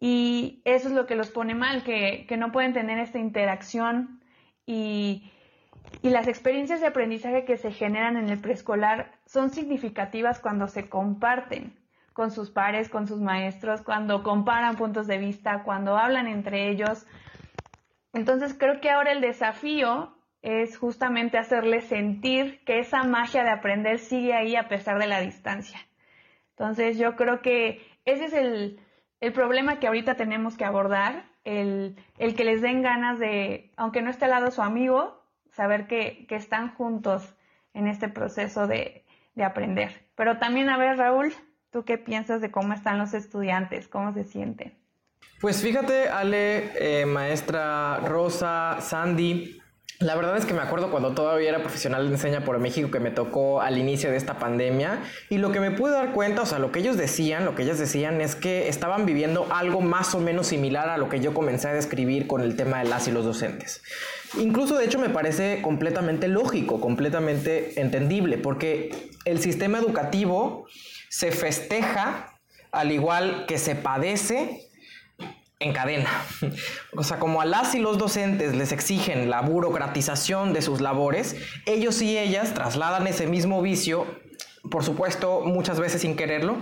Y 0.01 0.63
eso 0.65 0.89
es 0.89 0.95
lo 0.95 1.07
que 1.07 1.15
los 1.15 1.31
pone 1.31 1.55
mal, 1.55 1.83
que, 1.85 2.27
no 2.39 2.53
pueden 2.53 2.73
tener 2.73 2.99
esta 2.99 3.19
interacción 3.19 4.20
y, 4.67 5.31
las 6.03 6.29
experiencias 6.29 6.81
de 6.81 6.87
aprendizaje 6.87 7.45
que 7.45 7.57
se 7.57 7.73
generan 7.73 8.17
en 8.17 8.29
el 8.31 8.41
preescolar 8.41 9.13
son 9.27 9.51
significativas 9.51 10.39
cuando 10.39 10.67
se 10.69 10.89
comparten 10.89 11.77
con 12.13 12.31
sus 12.31 12.51
pares, 12.51 12.89
con 12.89 13.07
sus 13.07 13.21
maestros, 13.21 13.83
cuando 13.83 14.23
comparan 14.23 14.77
puntos 14.77 15.07
de 15.07 15.19
vista, 15.19 15.63
cuando 15.63 15.97
hablan 15.97 16.27
entre 16.27 16.69
ellos. 16.69 17.07
Entonces 18.13 18.55
creo 18.59 18.81
que 18.81 18.91
ahora 18.91 19.13
el 19.13 19.21
desafío 19.21 20.15
es 20.43 20.79
justamente 20.79 21.39
hacerles 21.39 21.85
sentir 21.85 22.63
que 22.65 22.79
esa 22.79 23.05
magia 23.05 23.45
de 23.45 23.51
aprender 23.51 23.99
sigue 23.99 24.35
ahí 24.35 24.57
a 24.57 24.69
pesar 24.69 24.99
de 24.99 25.07
la 25.07 25.21
distancia. 25.21 25.81
Entonces 26.51 26.99
yo 26.99 27.17
creo 27.17 27.41
que 27.43 27.81
ese 28.05 28.27
es 28.27 28.33
el, 28.33 28.81
el 29.21 29.33
problema 29.33 29.79
que 29.79 29.87
ahorita 29.87 30.15
tenemos 30.15 30.57
que 30.57 30.65
abordar, 30.65 31.30
el, 31.45 31.97
que 32.19 32.45
les 32.45 32.63
den 32.63 32.83
ganas 32.83 33.19
de, 33.19 33.71
aunque 33.77 34.03
no 34.03 34.11
esté 34.11 34.27
al 34.27 34.33
lado 34.33 34.51
su 34.51 34.63
amigo, 34.63 35.23
saber 35.51 35.87
que, 35.87 36.27
están 36.31 36.75
juntos 36.75 37.35
en 37.75 37.87
este 37.87 38.09
proceso 38.09 38.67
de, 38.67 39.05
aprender. 39.43 40.07
Pero 40.17 40.37
también, 40.37 40.69
a 40.69 40.77
ver, 40.77 40.99
Raúl, 40.99 41.33
¿tú 41.71 41.83
qué 41.87 41.97
piensas 41.97 42.43
de 42.43 42.51
cómo 42.51 42.75
están 42.75 42.99
los 42.99 43.15
estudiantes? 43.15 43.89
¿Cómo 43.89 44.13
se 44.13 44.25
sienten? 44.25 44.77
Pues 45.41 45.63
fíjate, 45.63 46.11
Ale, 46.11 46.73
eh, 46.79 47.07
maestra 47.07 48.01
Rosa, 48.01 48.83
Sandy, 48.83 49.59
la 50.01 50.15
verdad 50.17 50.39
es 50.39 50.47
que 50.47 50.55
me 50.55 50.63
acuerdo 50.63 50.91
cuando 50.91 51.13
todavía 51.13 51.51
era 51.51 51.61
profesional 51.61 52.09
de 52.09 52.15
enseña 52.15 52.43
por 52.43 52.59
México 52.59 52.91
que 52.91 53.01
me 53.01 53.11
tocó 53.11 53.61
al 53.61 53.77
inicio 53.77 54.11
de 54.11 54.17
esta 54.17 54.39
pandemia 54.39 55.03
y 55.29 55.37
lo 55.37 55.53
que 55.53 55.61
me 55.61 55.71
pude 55.71 55.93
dar 55.93 56.13
cuenta, 56.13 56.41
o 56.41 56.47
sea, 56.47 56.59
lo 56.59 56.73
que 56.73 56.79
ellos 56.79 56.97
decían, 56.97 57.45
lo 57.45 57.55
que 57.55 57.65
ellas 57.65 57.79
decían 57.79 58.23
es 58.23 58.35
que 58.35 58.69
estaban 58.69 59.05
viviendo 59.05 59.47
algo 59.53 59.83
más 59.83 60.15
o 60.15 60.21
menos 60.21 60.47
similar 60.47 60.89
a 60.89 60.97
lo 60.97 61.11
que 61.11 61.21
yo 61.21 61.35
comencé 61.35 61.69
a 61.69 61.75
describir 61.75 62.27
con 62.27 62.41
el 62.41 62.57
tema 62.57 62.79
de 62.83 62.89
las 62.89 63.09
y 63.09 63.13
los 63.13 63.27
docentes. 63.27 63.83
Incluso 64.39 64.79
de 64.79 64.87
hecho 64.87 64.99
me 64.99 65.11
parece 65.11 65.61
completamente 65.61 66.29
lógico, 66.29 66.81
completamente 66.81 67.79
entendible, 67.79 68.39
porque 68.39 69.11
el 69.27 69.39
sistema 69.39 69.81
educativo 69.81 70.65
se 71.11 71.31
festeja 71.31 72.39
al 72.73 72.91
igual 72.91 73.45
que 73.47 73.59
se 73.59 73.75
padece 73.75 74.70
en 75.61 75.73
cadena. 75.73 76.11
O 76.97 77.05
sea, 77.05 77.19
como 77.19 77.41
a 77.41 77.45
las 77.45 77.75
y 77.75 77.79
los 77.79 77.99
docentes 77.99 78.55
les 78.57 78.73
exigen 78.73 79.31
la 79.31 79.43
burocratización 79.43 80.53
de 80.53 80.61
sus 80.61 80.81
labores, 80.81 81.37
ellos 81.67 82.03
y 82.03 82.19
ellas 82.19 82.53
trasladan 82.53 83.07
ese 83.07 83.27
mismo 83.27 83.63
vicio, 83.63 84.07
por 84.71 84.85
supuesto, 84.85 85.43
muchas 85.43 85.79
veces 85.79 86.03
sin 86.03 86.17
quererlo, 86.17 86.57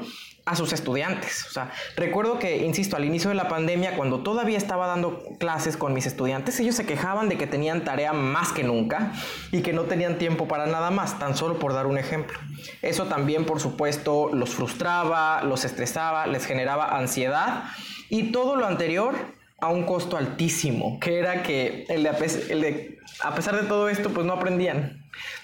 a 0.49 0.57
sus 0.57 0.73
estudiantes. 0.73 1.45
O 1.47 1.51
sea, 1.51 1.71
recuerdo 1.95 2.39
que, 2.39 2.65
insisto, 2.65 2.97
al 2.97 3.05
inicio 3.05 3.29
de 3.29 3.37
la 3.37 3.49
pandemia, 3.49 3.97
cuando 3.97 4.21
todavía 4.21 4.57
estaba 4.57 4.87
dando 4.87 5.23
clases 5.39 5.77
con 5.77 5.93
mis 5.93 6.07
estudiantes, 6.07 6.59
ellos 6.59 6.75
se 6.75 6.87
quejaban 6.87 7.29
de 7.29 7.37
que 7.37 7.47
tenían 7.47 7.85
tarea 7.85 8.15
más 8.15 8.53
que 8.53 8.65
nunca 8.65 9.13
y 9.53 9.61
que 9.61 9.75
no 9.75 9.83
tenían 9.83 10.17
tiempo 10.17 10.49
para 10.49 10.65
nada 10.65 10.91
más, 10.91 11.19
tan 11.19 11.37
solo 11.37 11.59
por 11.59 11.75
dar 11.75 11.87
un 11.87 11.99
ejemplo. 11.99 12.39
Eso 12.81 13.05
también, 13.05 13.45
por 13.45 13.61
supuesto, 13.61 14.31
los 14.33 14.55
frustraba, 14.55 15.43
los 15.43 15.67
estresaba, 15.67 16.27
les 16.27 16.47
generaba 16.47 16.97
ansiedad 16.97 17.65
y 18.09 18.33
todo 18.33 18.57
lo 18.57 18.67
anterior 18.67 19.15
a 19.61 19.69
un 19.69 19.85
costo 19.85 20.17
altísimo, 20.17 20.99
que 20.99 21.19
era 21.19 21.43
que 21.43 21.85
el 21.91 22.05
de, 22.05 22.99
a 23.23 23.35
pesar 23.35 23.61
de 23.61 23.69
todo 23.69 23.91
esto, 23.91 24.11
pues 24.11 24.25
no 24.27 24.33
aprendían. 24.33 24.98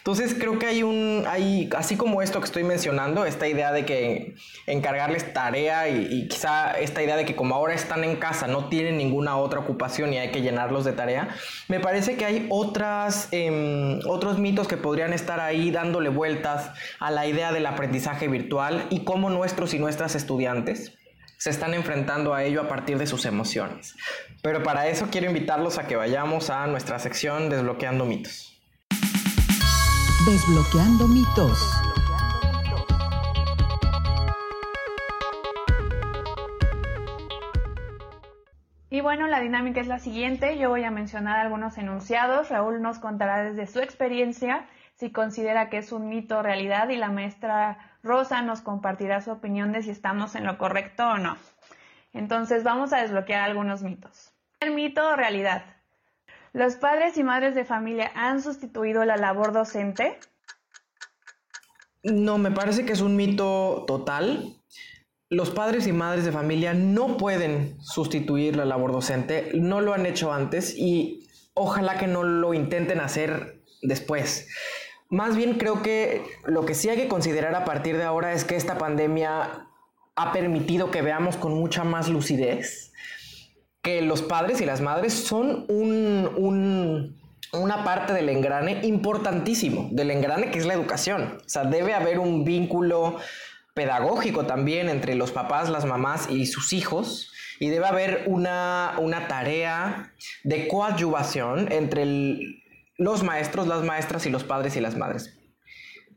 Entonces 0.07 0.37
creo 0.39 0.59
que 0.59 0.67
hay 0.67 0.83
un, 0.83 1.25
hay, 1.27 1.71
así 1.75 1.97
como 1.97 2.21
esto 2.21 2.39
que 2.39 2.45
estoy 2.45 2.63
mencionando, 2.63 3.25
esta 3.25 3.49
idea 3.49 3.73
de 3.73 3.87
que 3.87 4.35
encargarles 4.67 5.33
tarea 5.33 5.89
y, 5.89 6.29
quizá 6.29 6.73
esta 6.73 7.03
idea 7.03 7.17
de 7.17 7.25
que 7.25 7.35
como 7.35 7.55
ahora 7.55 7.73
están 7.73 8.05
en 8.05 8.17
casa 8.17 8.47
no 8.47 8.69
tienen 8.69 8.99
ninguna 8.99 9.39
otra 9.39 9.61
ocupación 9.61 10.13
y 10.13 10.19
hay 10.19 10.31
que 10.31 10.43
llenarlos 10.43 10.85
de 10.85 10.93
tarea, 10.93 11.35
me 11.69 11.81
parece 11.81 12.17
que 12.17 12.27
hay 12.27 12.47
otras, 12.51 13.29
em, 13.31 14.01
otros 14.07 14.39
mitos 14.39 14.69
que 14.69 14.77
podrían 14.77 15.15
estar 15.15 15.41
ahí 15.41 15.71
dándole 15.71 16.11
vueltas 16.11 16.73
a 17.01 17.11
la 17.11 17.27
idea 17.27 17.51
del 17.51 17.65
aprendizaje 17.65 18.29
virtual 18.29 18.87
y 18.91 19.05
cómo 19.05 19.31
nuestros 19.31 19.73
y 19.73 19.79
nuestras 19.79 20.15
estudiantes 20.17 20.93
se 21.39 21.49
están 21.49 21.73
enfrentando 21.73 22.35
a 22.35 22.45
ello 22.45 22.61
a 22.61 22.69
partir 22.69 22.99
de 22.99 23.07
sus 23.07 23.25
emociones. 23.25 23.95
Pero 24.43 24.63
para 24.63 24.87
eso 24.87 25.09
quiero 25.11 25.29
invitarlos 25.29 25.79
a 25.79 25.87
que 25.87 25.97
vayamos 25.97 26.51
a 26.51 26.67
nuestra 26.67 26.99
sección 26.99 27.49
Desbloqueando 27.49 28.05
mitos. 28.05 28.54
Desbloqueando 30.23 31.06
mitos. 31.06 31.59
Y 38.88 39.02
bueno, 39.02 39.26
la 39.26 39.40
dinámica 39.40 39.83
es 39.83 39.87
la 39.87 39.99
siguiente. 39.99 40.56
Yo 40.56 40.71
voy 40.71 40.85
a 40.85 40.90
mencionar 40.90 41.40
algunos 41.40 41.76
enunciados. 41.76 42.49
Raúl 42.49 42.80
nos 42.80 43.00
contará 43.00 43.42
desde 43.42 43.66
su 43.66 43.80
experiencia 43.80 44.66
si 44.94 45.12
considera 45.12 45.68
que 45.68 45.76
es 45.76 45.92
un 45.92 46.09
mito 46.09 46.38
o 46.38 46.42
realidad 46.42 46.88
y 46.88 46.97
la 46.97 47.11
maestra 47.11 47.76
Rosa 48.02 48.40
nos 48.40 48.62
compartirá 48.62 49.21
su 49.21 49.30
opinión 49.30 49.73
de 49.73 49.83
si 49.83 49.90
estamos 49.90 50.37
en 50.37 50.47
lo 50.47 50.56
correcto 50.56 51.06
o 51.06 51.18
no. 51.18 51.37
Entonces 52.14 52.64
vamos 52.64 52.94
a 52.94 53.02
desbloquear 53.02 53.42
algunos 53.42 53.83
mitos. 53.83 54.33
El 54.61 54.75
mito 54.75 55.06
o 55.06 55.16
realidad. 55.16 55.74
¿Los 56.55 56.77
padres 56.77 57.19
y 57.19 57.25
madres 57.25 57.57
de 57.57 57.65
familia 57.65 58.13
han 58.15 58.41
sustituido 58.41 59.05
la 59.05 59.17
labor 59.17 59.53
docente? 59.53 60.21
No, 62.05 62.39
me 62.39 62.53
parece 62.53 62.85
que 62.87 62.93
es 62.93 63.01
un 63.01 63.17
mito 63.17 63.83
total. 63.89 64.63
Los 65.29 65.51
padres 65.51 65.89
y 65.89 65.93
madres 65.93 66.25
de 66.25 66.31
familia 66.31 66.73
no 66.73 67.17
pueden 67.17 67.77
sustituir 67.81 68.55
la 68.55 68.65
labor 68.65 68.93
docente, 68.93 69.51
no 69.55 69.81
lo 69.81 69.95
han 69.95 70.07
hecho 70.07 70.33
antes 70.33 70.79
y 70.79 71.29
ojalá 71.55 71.99
que 71.99 72.07
no 72.07 72.23
lo 72.23 72.55
intenten 72.55 73.01
hacer 73.01 73.65
después. 73.83 74.47
Más 75.09 75.35
bien 75.35 75.59
creo 75.59 75.83
que 75.83 76.23
lo 76.45 76.65
que 76.65 76.75
sí 76.75 76.89
hay 76.89 76.97
que 76.97 77.09
considerar 77.09 77.57
a 77.57 77.65
partir 77.65 77.97
de 77.97 78.05
ahora 78.05 78.33
es 78.33 78.45
que 78.45 78.55
esta 78.55 78.79
pandemia 78.79 79.67
ha 80.15 80.33
permitido 80.33 80.93
que 80.93 81.03
veamos 81.03 81.37
con 81.37 81.55
mucha 81.55 81.83
más 81.83 82.09
lucidez 82.09 82.94
que 83.85 84.00
los 84.00 84.23
padres 84.23 84.62
y 84.62 84.64
las 84.64 84.81
madres 84.81 85.12
son 85.12 85.67
una 87.53 87.85
parte 87.85 88.14
del 88.14 88.31
engrane 88.31 88.81
importantísimo, 88.83 89.91
del 89.93 90.11
engrane 90.11 90.50
que 90.50 90.59
es 90.59 90.64
la 90.64 90.73
educación. 90.73 91.37
O 91.45 91.49
sea, 91.49 91.64
debe 91.64 91.93
haber 91.93 92.19
un 92.19 92.45
vínculo 92.45 93.19
pedagógico 93.75 94.47
también 94.47 94.88
entre 94.88 95.14
los 95.14 95.33
papás, 95.33 95.69
las 95.69 95.85
mamás 95.85 96.31
y 96.31 96.47
sus 96.47 96.73
hijos. 96.73 97.31
Y 97.61 97.69
debe 97.69 97.87
haber 97.87 98.25
una, 98.26 98.95
una 98.99 99.29
tarea 99.29 100.14
de 100.45 100.67
coadyuvación 100.67 101.71
entre 101.71 102.07
los 102.97 103.23
maestros, 103.23 103.67
las 103.69 103.85
maestras 103.85 104.25
y 104.25 104.31
los 104.31 104.45
padres 104.45 104.76
y 104.76 104.81
las 104.81 104.97
madres. 104.97 105.38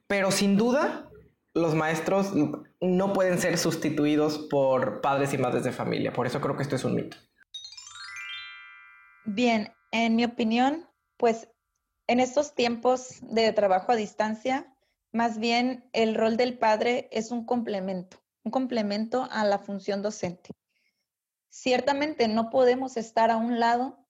Pero 0.07 0.31
sin 0.31 0.55
duda, 0.55 1.09
los 1.53 1.75
maestros 1.75 2.31
no 2.79 3.13
pueden 3.13 3.39
ser 3.39 3.57
sustituidos 3.57 4.38
por 4.38 5.01
padres 5.01 5.33
y 5.33 5.38
madres 5.38 5.65
de 5.65 5.74
familia. 5.74 6.13
Por 6.13 6.27
eso 6.27 6.39
creo 6.39 6.55
que 6.55 6.63
esto 6.63 6.77
es 6.77 6.86
un 6.86 6.95
mito. 6.95 7.17
Bien, 9.27 9.72
en 9.91 10.15
mi 10.15 10.25
opinión, 10.25 10.89
pues 11.17 11.48
en 12.07 12.19
estos 12.19 12.55
tiempos 12.55 13.19
de 13.22 13.51
trabajo 13.53 13.91
a 13.91 13.96
distancia, 13.96 14.75
más 15.12 15.38
bien 15.38 15.88
el 15.93 16.15
rol 16.15 16.38
del 16.38 16.57
padre 16.57 17.10
es 17.12 17.29
un 17.29 17.46
complemento, 17.46 18.17
un 18.43 18.51
complemento 18.51 19.27
a 19.29 19.46
la 19.46 19.60
función 19.60 20.01
docente. 20.01 20.50
Ciertamente 21.50 22.27
no 22.27 22.50
podemos 22.50 22.98
estar 22.98 23.29
a 23.29 23.38
un 23.38 23.60
lado 23.60 24.07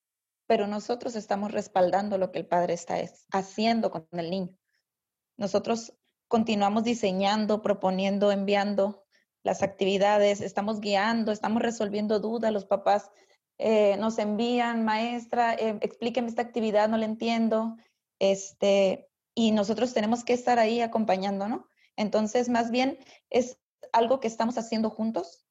pero 0.47 0.65
nosotros 0.65 1.15
estamos 1.15 1.51
respaldando 1.51 2.17
lo 2.17 2.31
que 2.31 2.39
el 2.39 2.47
padre 2.47 2.73
está 2.73 2.97
haciendo 3.31 3.91
con 3.91 4.07
el 4.13 4.29
niño. 4.31 4.57
Nosotros 5.35 5.93
continuamos 6.27 6.83
diseñando, 6.83 7.61
proponiendo, 7.61 8.31
enviando 8.31 9.05
las 9.43 9.61
actividades, 9.61 10.41
estamos 10.41 10.79
guiando, 10.79 11.31
estamos 11.31 11.61
resolviendo 11.61 12.19
dudas, 12.19 12.51
los 12.51 12.65
papás 12.65 13.11
eh, 13.57 13.97
nos 13.97 14.19
envían, 14.19 14.85
maestra, 14.85 15.53
eh, 15.53 15.77
explíqueme 15.81 16.27
esta 16.27 16.41
actividad, 16.41 16.89
no 16.89 16.97
la 16.97 17.05
entiendo, 17.05 17.77
este, 18.19 19.09
y 19.35 19.51
nosotros 19.51 19.93
tenemos 19.93 20.23
que 20.23 20.33
estar 20.33 20.59
ahí 20.59 20.81
acompañando, 20.81 21.47
¿no? 21.47 21.67
Entonces, 21.95 22.49
más 22.49 22.71
bien 22.71 22.99
es 23.29 23.59
algo 23.91 24.19
que 24.19 24.27
estamos 24.27 24.57
haciendo 24.57 24.89
juntos, 24.89 25.45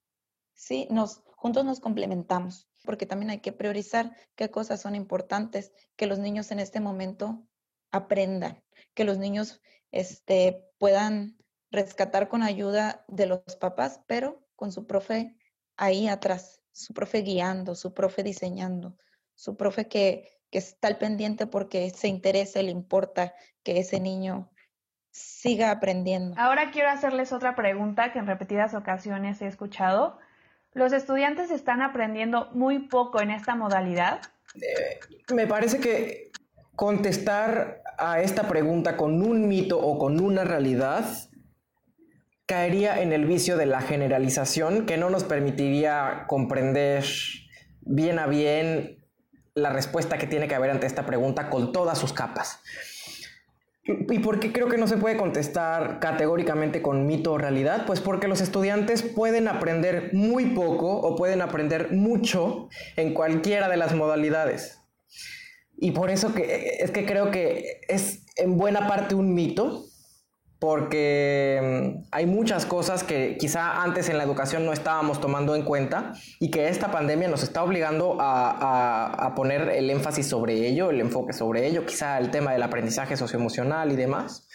¿sí? 0.55 0.87
Nos, 0.91 1.23
juntos 1.37 1.65
nos 1.65 1.81
complementamos 1.81 2.69
porque 2.87 3.05
también 3.05 3.31
hay 3.31 3.41
que 3.41 3.53
priorizar 3.53 4.17
qué 4.37 4.51
cosas 4.51 4.81
son 4.81 4.95
importantes, 4.95 5.73
que 5.97 6.07
los 6.07 6.19
niños 6.19 6.51
en 6.53 6.61
este 6.61 6.81
momento 6.81 7.47
aprendan, 7.91 8.63
que 8.95 9.05
los 9.05 9.19
niños 9.19 9.61
este, 9.91 10.65
puedan 10.79 11.37
rescatar 11.71 12.29
con 12.29 12.43
ayuda 12.43 13.05
de 13.09 13.27
los 13.27 13.41
papás, 13.61 14.01
pero 14.07 14.47
con 14.55 14.73
su 14.73 14.87
profe 14.87 15.37
ahí 15.77 16.09
atrás, 16.09 16.63
su 16.77 16.93
profe 16.93 17.23
guiando, 17.23 17.75
su 17.75 17.95
profe 17.95 18.23
diseñando, 18.23 18.99
su 19.35 19.57
profe 19.57 19.89
que, 19.89 20.29
que 20.51 20.59
está 20.59 20.89
al 20.89 20.99
pendiente 20.99 21.47
porque 21.47 21.89
se 21.89 22.07
interesa, 22.09 22.61
le 22.61 22.71
importa 22.71 23.35
que 23.63 23.79
ese 23.79 23.99
niño 23.99 24.51
siga 25.11 25.71
aprendiendo. 25.71 26.35
Ahora 26.39 26.71
quiero 26.71 26.91
hacerles 26.91 27.33
otra 27.33 27.57
pregunta 27.57 28.13
que 28.13 28.19
en 28.19 28.27
repetidas 28.27 28.75
ocasiones 28.75 29.41
he 29.41 29.47
escuchado. 29.47 30.19
¿Los 30.75 30.93
estudiantes 30.93 31.51
están 31.51 31.81
aprendiendo 31.81 32.51
muy 32.53 32.81
poco 32.89 33.23
en 33.23 33.31
esta 33.31 33.55
modalidad? 33.55 34.21
Eh, 34.57 35.01
me 35.35 35.47
parece 35.47 35.81
que 35.81 36.31
contestar 36.75 37.83
a 37.97 38.21
esta 38.21 38.47
pregunta 38.49 38.99
con 38.99 39.23
un 39.23 39.49
mito 39.49 39.81
o 39.81 39.97
con 39.97 40.21
una 40.21 40.45
realidad 40.45 41.07
caería 42.47 43.03
en 43.03 43.13
el 43.13 43.27
vicio 43.27 43.57
de 43.57 43.67
la 43.67 43.81
generalización 43.81 44.87
que 44.87 44.97
no 44.97 45.11
nos 45.11 45.25
permitiría 45.25 46.25
comprender 46.29 47.05
bien 47.81 48.19
a 48.19 48.27
bien 48.27 49.05
la 49.55 49.71
respuesta 49.71 50.19
que 50.19 50.27
tiene 50.27 50.49
que 50.49 50.55
haber 50.55 50.71
ante 50.71 50.87
esta 50.87 51.07
pregunta 51.07 51.51
con 51.51 51.73
todas 51.73 51.99
sus 51.99 52.13
capas. 52.13 52.61
¿Y 53.85 54.19
por 54.19 54.41
qué 54.41 54.53
creo 54.53 54.69
que 54.69 54.79
no 54.79 54.89
se 54.89 54.97
puede 54.97 55.17
contestar 55.17 56.01
categóricamente 56.01 56.83
con 56.83 57.07
mito 57.07 57.33
o 57.33 57.39
realidad? 57.39 57.87
Pues 57.87 58.01
porque 58.01 58.27
los 58.27 58.41
estudiantes 58.41 59.03
pueden 59.03 59.47
aprender 59.47 60.11
muy 60.13 60.47
poco 60.47 60.93
o 60.93 61.15
pueden 61.15 61.41
aprender 61.41 61.93
mucho 61.93 62.69
en 62.97 63.15
cualquiera 63.15 63.69
de 63.69 63.77
las 63.77 63.95
modalidades. 63.95 64.81
Y 65.79 65.93
por 65.93 66.11
eso 66.11 66.35
que, 66.35 66.79
es 66.81 66.91
que 66.91 67.07
creo 67.07 67.31
que 67.31 67.81
es 67.89 68.25
en 68.37 68.57
buena 68.57 68.89
parte 68.89 69.15
un 69.15 69.35
mito, 69.35 69.85
porque 70.59 71.61
mm, 71.63 72.09
hay 72.11 72.27
muchas 72.27 72.65
cosas 72.65 73.05
que 73.05 73.37
quizá 73.39 73.83
antes 73.83 74.09
en 74.09 74.17
la 74.17 74.25
educación 74.25 74.65
no 74.65 74.73
estábamos 74.73 75.21
tomando 75.21 75.55
en 75.55 75.63
cuenta 75.63 76.15
y 76.41 76.51
que 76.51 76.69
esta 76.69 76.91
pandemia 76.91 77.29
nos 77.29 77.43
está 77.43 77.63
obligando 77.63 78.17
a, 78.21 79.33
poner 79.37 79.69
el 79.69 79.91
énfasis 79.91 80.27
sobre 80.27 80.67
ello, 80.67 80.89
el 80.89 81.01
enfoque 81.01 81.35
sobre 81.35 81.67
ello, 81.67 81.85
quizá 81.85 82.19
el 82.19 82.31
tema 82.31 82.53
del 82.53 82.63
aprendizaje 82.63 83.17
socioemocional 83.17 83.93
y 83.93 83.97
demás. 83.97 84.49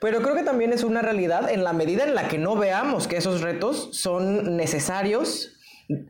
Pero 0.00 0.22
creo 0.22 0.34
que 0.34 0.42
también 0.42 0.72
es 0.72 0.84
una 0.84 1.02
realidad 1.02 1.50
en 1.50 1.64
la 1.64 1.74
medida 1.74 2.04
en 2.04 2.14
la 2.14 2.28
que 2.28 2.38
no 2.38 2.56
veamos 2.56 3.08
que 3.08 3.18
esos 3.18 3.42
retos 3.42 3.90
son 3.92 4.56
necesarios 4.56 5.58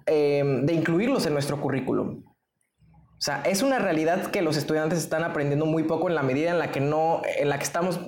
em, 0.07 0.67
de 0.67 0.73
incluirlos 0.73 1.27
en 1.27 1.33
nuestro 1.33 1.61
currículum. 1.61 2.23
O 2.25 3.25
sea, 3.25 3.43
es 3.43 3.63
una 3.63 3.79
realidad 3.79 4.31
que 4.31 4.43
los 4.43 4.57
estudiantes 4.57 4.99
están 4.99 5.25
aprendiendo 5.25 5.67
muy 5.67 5.83
poco 5.85 6.09
en 6.09 6.15
la 6.15 6.23
medida 6.23 6.51
en 6.51 6.59
la 6.59 6.71
que 6.71 6.81
no, 6.81 7.23
en 7.39 7.49
la 7.49 7.59
que 7.59 7.65
estamos 7.65 8.01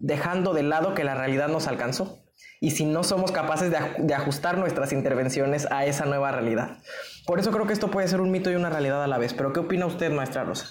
dejando 0.00 0.54
de 0.54 0.62
lado 0.62 0.94
que 0.94 1.04
la 1.04 1.14
realidad 1.14 1.48
nos 1.48 1.66
alcanzó. 1.66 2.24
y 2.60 2.72
si 2.72 2.84
no 2.84 3.04
somos 3.04 3.30
capaces 3.30 3.70
de, 3.70 4.14
ajustar 4.14 4.58
nuestras 4.58 4.92
intervenciones 4.92 5.66
a 5.70 5.86
esa 5.86 6.06
nueva 6.06 6.32
realidad. 6.32 6.78
Por 7.24 7.38
eso 7.38 7.52
creo 7.52 7.68
que 7.68 7.72
esto 7.72 7.90
puede 7.90 8.08
ser 8.08 8.20
un 8.20 8.32
mito 8.32 8.50
y 8.50 8.56
una 8.56 8.68
realidad 8.68 9.02
a 9.04 9.06
la 9.06 9.18
vez. 9.18 9.32
Pero 9.32 9.52
¿qué 9.52 9.60
opina 9.60 9.86
usted, 9.86 10.10
maestra 10.10 10.42
Rosa? 10.42 10.66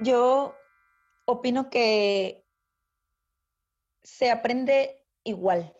Yo 0.00 0.54
opino 1.24 1.70
que 1.70 2.44
se 4.02 4.30
aprende 4.30 5.04
igual. 5.24 5.74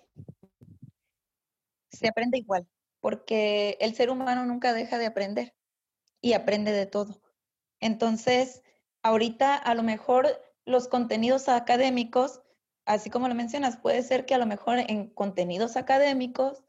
Se 1.91 2.09
aprende 2.09 2.39
igual, 2.39 2.67
porque 3.01 3.77
el 3.81 3.95
ser 3.95 4.11
humano 4.11 4.45
nunca 4.45 4.73
deja 4.73 4.99
de 4.99 5.07
aprender 5.07 5.55
y 6.21 6.33
aprende 6.33 6.73
de 6.73 6.87
todo. 6.87 7.21
Entonces, 7.81 8.63
ahorita 9.03 9.57
a 9.57 9.75
lo 9.75 9.83
mejor 9.83 10.27
los 10.65 10.89
contenidos 10.89 11.49
académicos 11.49 12.41
así 12.91 13.11
como 13.11 13.29
lo 13.29 13.35
mencionas, 13.35 13.77
puede 13.77 14.03
ser 14.03 14.27
que 14.27 14.35
a 14.35 14.39
lo 14.39 14.47
mejor 14.47 14.79
en 14.79 15.09
contenidos 15.11 15.77
académicos 15.77 16.65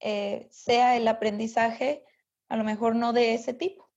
eh, 0.00 0.48
sea 0.50 0.96
el 0.96 1.06
aprendizaje 1.06 2.04
a 2.48 2.56
lo 2.56 2.64
mejor 2.64 2.96
no 2.96 3.12
de 3.12 3.34
ese 3.34 3.54
tipo, 3.54 3.88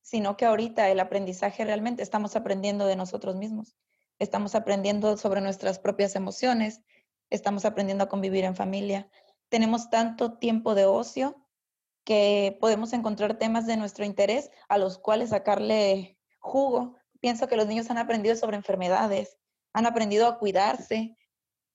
sino 0.00 0.36
que 0.36 0.46
ahorita 0.46 0.88
el 0.88 1.00
aprendizaje 1.00 1.64
realmente 1.64 2.02
estamos 2.02 2.36
aprendiendo 2.36 2.86
de 2.86 2.96
nosotros 2.96 3.36
mismos, 3.36 3.76
estamos 4.18 4.54
aprendiendo 4.54 5.18
sobre 5.18 5.42
nuestras 5.42 5.78
propias 5.78 6.16
emociones, 6.16 6.80
estamos 7.28 7.66
aprendiendo 7.66 8.04
a 8.04 8.08
convivir 8.08 8.44
en 8.44 8.56
familia, 8.56 9.10
tenemos 9.50 9.90
tanto 9.90 10.38
tiempo 10.38 10.74
de 10.74 10.86
ocio 10.86 11.36
que 12.04 12.56
podemos 12.58 12.94
encontrar 12.94 13.36
temas 13.36 13.66
de 13.66 13.76
nuestro 13.76 14.06
interés 14.06 14.50
a 14.70 14.78
los 14.78 14.96
cuales 14.96 15.30
sacarle 15.30 16.18
jugo. 16.38 16.96
Pienso 17.20 17.48
que 17.48 17.56
los 17.56 17.66
niños 17.66 17.90
han 17.90 17.98
aprendido 17.98 18.36
sobre 18.36 18.56
enfermedades, 18.56 19.36
han 19.72 19.86
aprendido 19.86 20.26
a 20.26 20.38
cuidarse. 20.38 21.16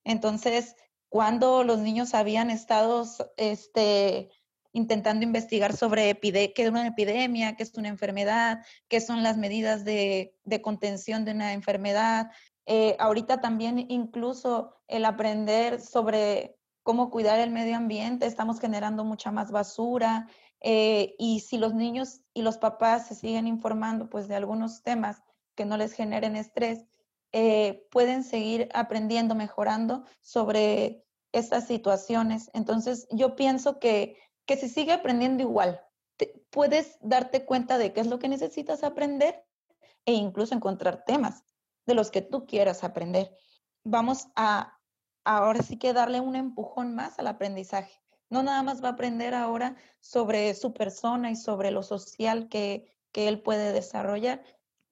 Entonces, 0.03 0.75
cuando 1.09 1.63
los 1.63 1.79
niños 1.79 2.13
habían 2.13 2.49
estado 2.49 3.05
este, 3.37 4.29
intentando 4.71 5.23
investigar 5.23 5.75
sobre 5.75 6.19
qué 6.19 6.53
es 6.55 6.69
una 6.69 6.87
epidemia, 6.87 7.55
qué 7.55 7.63
es 7.63 7.73
una 7.75 7.89
enfermedad, 7.89 8.65
qué 8.87 8.99
son 8.99 9.21
las 9.21 9.37
medidas 9.37 9.85
de, 9.85 10.35
contención 10.63 11.23
de 11.23 11.31
una 11.31 11.53
enfermedad. 11.53 12.31
Eh, 12.65 12.95
ahorita 12.99 13.41
también 13.41 13.85
incluso 13.89 14.75
el 14.87 15.05
aprender 15.05 15.79
sobre 15.79 16.57
cómo 16.81 17.11
cuidar 17.11 17.39
el 17.39 17.51
medio 17.51 17.77
ambiente, 17.77 18.25
estamos 18.25 18.59
generando 18.59 19.05
mucha 19.05 19.31
más 19.31 19.51
basura. 19.51 20.27
Eh, 20.61 21.15
y 21.19 21.41
si 21.41 21.57
los 21.57 21.73
niños 21.73 22.21
y 22.33 22.41
los 22.41 22.57
papás 22.57 23.07
se 23.07 23.15
siguen 23.15 23.47
informando 23.47 24.09
pues 24.09 24.27
de 24.27 24.35
algunos 24.35 24.81
temas 24.81 25.21
que 25.55 25.65
no 25.65 25.77
les 25.77 25.93
generen 25.93 26.35
estrés, 26.35 26.85
eh, 27.31 27.87
pueden 27.91 28.23
seguir 28.23 28.69
aprendiendo, 28.73 29.35
mejorando 29.35 30.05
sobre 30.21 31.03
estas 31.31 31.67
situaciones. 31.67 32.49
Entonces, 32.53 33.07
yo 33.11 33.35
pienso 33.35 33.79
que, 33.79 34.17
que 34.45 34.57
si 34.57 34.69
sigue 34.69 34.93
aprendiendo 34.93 35.41
igual, 35.41 35.81
puedes 36.49 36.97
darte 37.01 37.45
cuenta 37.45 37.77
de 37.77 37.91
qué 37.91 38.01
es 38.01 38.07
lo 38.07 38.19
que 38.19 38.29
necesitas 38.29 38.83
aprender 38.83 39.43
e 40.05 40.13
incluso 40.13 40.53
encontrar 40.53 41.03
temas 41.05 41.43
de 41.85 41.95
los 41.95 42.11
que 42.11 42.21
tú 42.21 42.45
quieras 42.45 42.83
aprender. 42.83 43.35
Vamos 43.83 44.27
a 44.35 44.79
ahora 45.25 45.61
sí 45.61 45.77
que 45.77 45.93
darle 45.93 46.19
un 46.19 46.35
empujón 46.35 46.95
más 46.95 47.17
al 47.19 47.27
aprendizaje. 47.27 48.01
No 48.29 48.43
nada 48.43 48.63
más 48.63 48.83
va 48.83 48.89
a 48.89 48.91
aprender 48.91 49.33
ahora 49.33 49.75
sobre 49.99 50.53
su 50.55 50.73
persona 50.73 51.31
y 51.31 51.35
sobre 51.35 51.71
lo 51.71 51.83
social 51.83 52.49
que, 52.49 52.93
que 53.11 53.27
él 53.27 53.41
puede 53.41 53.73
desarrollar, 53.73 54.43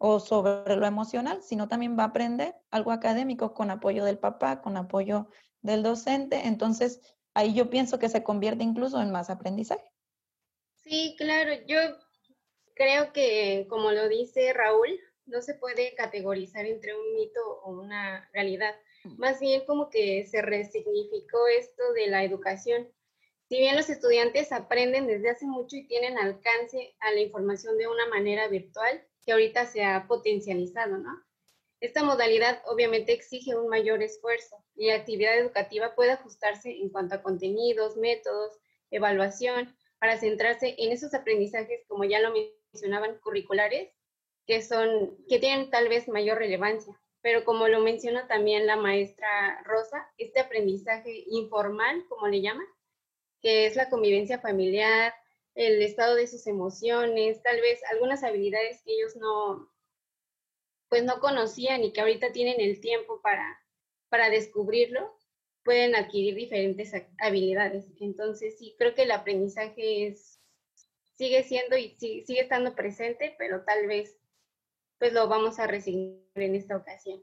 o 0.03 0.19
sobre 0.19 0.75
lo 0.75 0.87
emocional, 0.87 1.43
sino 1.43 1.67
también 1.67 1.95
va 1.97 2.03
a 2.03 2.07
aprender 2.07 2.55
algo 2.71 2.91
académico 2.91 3.53
con 3.53 3.69
apoyo 3.69 4.03
del 4.03 4.17
papá, 4.17 4.59
con 4.59 4.75
apoyo 4.75 5.27
del 5.61 5.83
docente. 5.83 6.47
Entonces, 6.47 7.15
ahí 7.35 7.53
yo 7.53 7.69
pienso 7.69 7.99
que 7.99 8.09
se 8.09 8.23
convierte 8.23 8.63
incluso 8.63 8.99
en 8.99 9.11
más 9.11 9.29
aprendizaje. 9.29 9.85
Sí, 10.73 11.15
claro, 11.19 11.53
yo 11.67 11.77
creo 12.73 13.13
que, 13.13 13.67
como 13.69 13.91
lo 13.91 14.09
dice 14.09 14.51
Raúl, 14.53 14.89
no 15.27 15.43
se 15.43 15.53
puede 15.53 15.93
categorizar 15.93 16.65
entre 16.65 16.95
un 16.95 17.13
mito 17.13 17.61
o 17.63 17.79
una 17.79 18.27
realidad. 18.33 18.73
Más 19.17 19.39
bien 19.39 19.63
como 19.67 19.91
que 19.91 20.25
se 20.25 20.41
resignificó 20.41 21.47
esto 21.59 21.93
de 21.93 22.07
la 22.07 22.23
educación. 22.23 22.89
Si 23.49 23.59
bien 23.59 23.75
los 23.75 23.87
estudiantes 23.91 24.51
aprenden 24.51 25.05
desde 25.05 25.29
hace 25.29 25.45
mucho 25.45 25.75
y 25.75 25.85
tienen 25.85 26.17
alcance 26.17 26.95
a 27.01 27.11
la 27.11 27.19
información 27.19 27.77
de 27.77 27.87
una 27.87 28.07
manera 28.07 28.47
virtual, 28.47 29.05
que 29.25 29.31
ahorita 29.31 29.65
se 29.65 29.83
ha 29.83 30.07
potencializado, 30.07 30.97
¿no? 30.97 31.23
Esta 31.79 32.03
modalidad 32.03 32.61
obviamente 32.67 33.11
exige 33.11 33.55
un 33.55 33.67
mayor 33.67 34.03
esfuerzo 34.03 34.63
y 34.75 34.87
la 34.87 34.95
actividad 34.95 35.37
educativa 35.37 35.95
puede 35.95 36.11
ajustarse 36.11 36.69
en 36.69 36.89
cuanto 36.89 37.15
a 37.15 37.23
contenidos, 37.23 37.97
métodos, 37.97 38.59
evaluación, 38.91 39.75
para 40.01 40.17
centrarse 40.17 40.75
en 40.79 40.91
esos 40.91 41.13
aprendizajes, 41.13 41.85
como 41.87 42.03
ya 42.03 42.19
lo 42.19 42.33
mencionaban, 42.33 43.19
curriculares, 43.19 43.93
que 44.47 44.61
son, 44.63 45.15
que 45.29 45.37
tienen 45.37 45.69
tal 45.69 45.89
vez 45.89 46.07
mayor 46.07 46.39
relevancia. 46.39 46.99
Pero 47.21 47.45
como 47.45 47.67
lo 47.67 47.81
menciona 47.81 48.27
también 48.27 48.65
la 48.65 48.75
maestra 48.75 49.61
Rosa, 49.63 50.11
este 50.17 50.39
aprendizaje 50.39 51.23
informal, 51.27 52.03
como 52.09 52.27
le 52.27 52.41
llaman, 52.41 52.65
que 53.41 53.67
es 53.67 53.75
la 53.75 53.89
convivencia 53.89 54.39
familiar, 54.39 55.13
el 55.55 55.81
estado 55.81 56.15
de 56.15 56.27
sus 56.27 56.47
emociones, 56.47 57.41
tal 57.43 57.59
vez 57.61 57.81
algunas 57.91 58.23
habilidades 58.23 58.81
que 58.83 58.93
ellos 58.93 59.15
no, 59.15 59.71
pues 60.89 61.03
no 61.03 61.19
conocían 61.19 61.83
y 61.83 61.93
que 61.93 62.01
ahorita 62.01 62.31
tienen 62.31 62.59
el 62.59 62.79
tiempo 62.79 63.21
para, 63.21 63.59
para 64.09 64.29
descubrirlo, 64.29 65.17
pueden 65.63 65.95
adquirir 65.95 66.35
diferentes 66.35 66.91
habilidades. 67.19 67.85
Entonces, 67.99 68.57
sí, 68.57 68.75
creo 68.77 68.95
que 68.95 69.03
el 69.03 69.11
aprendizaje 69.11 70.07
es, 70.07 70.41
sigue 71.13 71.43
siendo 71.43 71.77
y 71.77 71.95
sigue 71.99 72.41
estando 72.41 72.75
presente, 72.75 73.35
pero 73.37 73.63
tal 73.63 73.87
vez 73.87 74.17
pues 74.97 75.13
lo 75.13 75.27
vamos 75.27 75.59
a 75.59 75.65
resignar 75.65 76.19
en 76.35 76.55
esta 76.55 76.77
ocasión. 76.77 77.21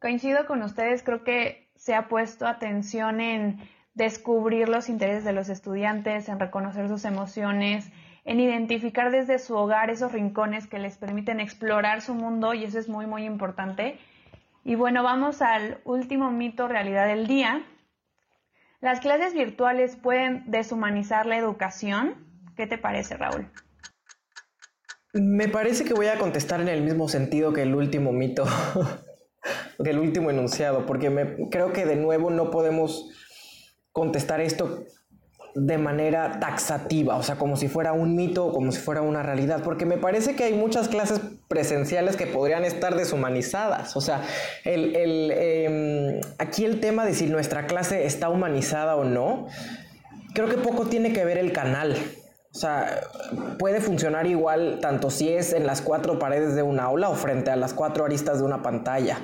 Coincido 0.00 0.46
con 0.46 0.62
ustedes, 0.62 1.04
creo 1.04 1.22
que 1.22 1.70
se 1.76 1.94
ha 1.94 2.08
puesto 2.08 2.44
atención 2.44 3.20
en 3.20 3.58
descubrir 3.94 4.68
los 4.68 4.88
intereses 4.88 5.24
de 5.24 5.32
los 5.32 5.48
estudiantes, 5.48 6.28
en 6.28 6.40
reconocer 6.40 6.88
sus 6.88 7.04
emociones, 7.04 7.90
en 8.24 8.40
identificar 8.40 9.10
desde 9.10 9.38
su 9.38 9.54
hogar 9.54 9.90
esos 9.90 10.12
rincones 10.12 10.66
que 10.66 10.78
les 10.78 10.96
permiten 10.96 11.40
explorar 11.40 12.02
su 12.02 12.14
mundo 12.14 12.54
y 12.54 12.64
eso 12.64 12.78
es 12.78 12.88
muy, 12.88 13.06
muy 13.06 13.24
importante. 13.24 13.98
Y 14.64 14.76
bueno, 14.76 15.02
vamos 15.02 15.42
al 15.42 15.80
último 15.84 16.30
mito 16.30 16.68
realidad 16.68 17.06
del 17.06 17.26
día. 17.26 17.64
¿Las 18.80 19.00
clases 19.00 19.34
virtuales 19.34 19.96
pueden 19.96 20.44
deshumanizar 20.46 21.26
la 21.26 21.36
educación? 21.36 22.14
¿Qué 22.56 22.66
te 22.66 22.78
parece, 22.78 23.16
Raúl? 23.16 23.48
Me 25.14 25.48
parece 25.48 25.84
que 25.84 25.94
voy 25.94 26.06
a 26.06 26.18
contestar 26.18 26.60
en 26.60 26.68
el 26.68 26.82
mismo 26.82 27.08
sentido 27.08 27.52
que 27.52 27.62
el 27.62 27.74
último 27.74 28.12
mito, 28.12 28.44
que 29.84 29.90
el 29.90 29.98
último 29.98 30.30
enunciado, 30.30 30.86
porque 30.86 31.10
me, 31.10 31.50
creo 31.50 31.72
que 31.72 31.84
de 31.84 31.96
nuevo 31.96 32.30
no 32.30 32.50
podemos 32.50 33.10
contestar 33.92 34.40
esto 34.40 34.84
de 35.54 35.76
manera 35.76 36.40
taxativa, 36.40 37.16
o 37.16 37.22
sea, 37.22 37.36
como 37.36 37.56
si 37.56 37.68
fuera 37.68 37.92
un 37.92 38.16
mito 38.16 38.46
o 38.46 38.52
como 38.52 38.72
si 38.72 38.78
fuera 38.78 39.02
una 39.02 39.22
realidad, 39.22 39.62
porque 39.62 39.84
me 39.84 39.98
parece 39.98 40.34
que 40.34 40.44
hay 40.44 40.54
muchas 40.54 40.88
clases 40.88 41.20
presenciales 41.48 42.16
que 42.16 42.26
podrían 42.26 42.64
estar 42.64 42.96
deshumanizadas. 42.96 43.94
O 43.96 44.00
sea, 44.00 44.22
el, 44.64 45.30
em, 45.30 46.20
aquí 46.38 46.64
el 46.64 46.80
tema 46.80 47.04
de 47.04 47.14
si 47.14 47.26
nuestra 47.26 47.66
clase 47.66 48.06
está 48.06 48.30
humanizada 48.30 48.96
o 48.96 49.04
no, 49.04 49.46
creo 50.34 50.48
que 50.48 50.56
poco 50.56 50.86
tiene 50.86 51.12
que 51.12 51.24
ver 51.24 51.36
el 51.36 51.52
canal. 51.52 51.96
O 52.54 52.58
sea, 52.58 53.00
puede 53.58 53.80
funcionar 53.80 54.26
igual 54.26 54.78
tanto 54.82 55.10
si 55.10 55.30
es 55.30 55.54
en 55.54 55.66
las 55.66 55.80
cuatro 55.80 56.18
paredes 56.18 56.54
de 56.54 56.62
un 56.62 56.80
aula 56.80 57.08
o 57.08 57.14
frente 57.14 57.50
a 57.50 57.56
las 57.56 57.72
cuatro 57.72 58.04
aristas 58.04 58.40
de 58.40 58.44
una 58.44 58.62
pantalla. 58.62 59.22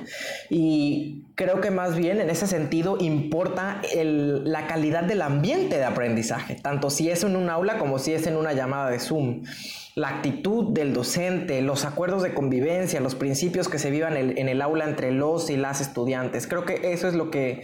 Y 0.49 1.25
creo 1.35 1.61
que 1.61 1.69
más 1.69 1.95
bien 1.95 2.21
en 2.21 2.31
ese 2.31 2.47
sentido 2.47 2.97
importa 2.99 3.83
la 3.93 4.65
calidad 4.65 5.03
del 5.03 5.21
ambiente 5.21 5.77
de 5.77 5.85
aprendizaje, 5.85 6.55
tanto 6.55 6.89
si 6.89 7.11
es 7.11 7.23
en 7.23 7.35
un 7.35 7.51
aula 7.51 7.77
como 7.77 7.99
si 7.99 8.13
es 8.13 8.25
en 8.25 8.35
una 8.35 8.53
llamada 8.53 8.89
de 8.89 8.99
Zoom. 8.99 9.43
La 9.93 10.09
actitud 10.09 10.73
del 10.73 10.93
docente, 10.93 11.61
los 11.61 11.85
acuerdos 11.85 12.23
de 12.23 12.33
convivencia, 12.33 12.99
los 12.99 13.13
principios 13.13 13.69
que 13.69 13.77
se 13.77 13.91
vivan 13.91 14.17
en 14.17 14.49
el 14.49 14.59
aula 14.59 14.85
entre 14.85 15.11
los 15.11 15.51
y 15.51 15.57
las 15.57 15.81
estudiantes. 15.81 16.47
Creo 16.47 16.65
que 16.65 16.93
eso 16.93 17.07
es 17.07 17.13
lo 17.13 17.29
que 17.29 17.61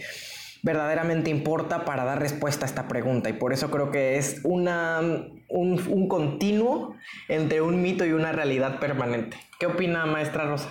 verdaderamente 0.62 1.30
importa 1.30 1.84
para 1.84 2.04
dar 2.04 2.20
respuesta 2.20 2.66
a 2.66 2.68
esta 2.68 2.88
pregunta 2.88 3.30
y 3.30 3.34
por 3.34 3.52
eso 3.52 3.70
creo 3.70 3.90
que 3.90 4.16
es 4.16 4.40
una, 4.42 5.00
un, 5.48 6.08
continuo 6.08 6.96
entre 7.28 7.60
un 7.60 7.80
mito 7.80 8.04
y 8.04 8.12
una 8.12 8.32
realidad 8.32 8.80
permanente. 8.80 9.36
¿Qué 9.58 9.66
opina 9.66 10.06
maestra 10.06 10.46
Rosa? 10.46 10.70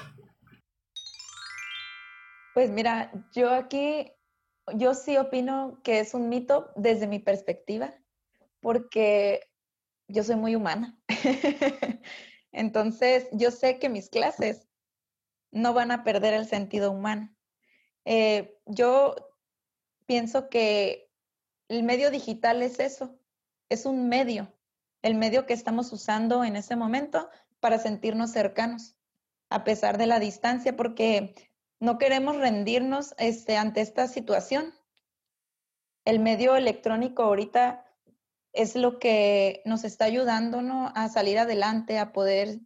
Pues 2.54 2.70
mira, 2.70 3.12
yo 3.34 3.54
aquí, 3.54 4.12
yo 4.76 4.94
sí 4.94 5.18
opino 5.18 5.80
que 5.84 6.00
es 6.00 6.14
un 6.14 6.30
mito 6.30 6.72
desde 6.76 7.08
mi 7.08 7.20
perspectiva, 7.20 7.94
porque 8.62 9.42
yo 10.08 10.24
soy 10.24 10.36
muy 10.36 10.56
humana. 10.56 10.98
Entonces, 12.52 13.28
yo 13.34 13.52
sé 13.52 13.80
que 13.80 13.90
mis 13.90 14.10
clases 14.10 14.68
no 15.52 15.74
van 15.74 15.92
a 15.92 16.04
perder 16.04 16.34
el 16.34 16.46
sentido 16.46 16.92
humano. 16.92 17.34
Eh, 18.06 18.58
yo 18.66 19.16
pienso 20.06 20.50
que 20.50 21.10
el 21.68 21.84
medio 21.84 22.12
digital 22.12 22.62
es 22.62 22.80
eso, 22.80 23.18
es 23.70 23.86
un 23.86 24.08
medio, 24.08 24.55
el 25.06 25.14
medio 25.14 25.46
que 25.46 25.54
estamos 25.54 25.94
usando 25.94 26.44
en 26.44 26.56
este 26.56 26.76
momento 26.76 27.30
para 27.60 27.78
sentirnos 27.78 28.32
cercanos, 28.32 28.96
a 29.52 29.64
pesar 29.64 30.00
de 30.00 30.08
la 30.08 30.20
distancia, 30.20 30.76
porque 30.76 31.36
no 31.80 32.00
queremos 32.00 32.38
rendirnos 32.38 33.14
este, 33.20 33.56
ante 33.56 33.82
esta 33.82 34.08
situación. 34.08 34.74
El 36.06 36.18
medio 36.18 36.56
electrónico 36.56 37.22
ahorita 37.22 37.86
es 38.52 38.76
lo 38.76 38.98
que 38.98 39.62
nos 39.64 39.84
está 39.84 40.06
ayudando 40.06 40.60
a 40.96 41.08
salir 41.10 41.38
adelante, 41.38 42.00
a 42.00 42.12
poder 42.12 42.62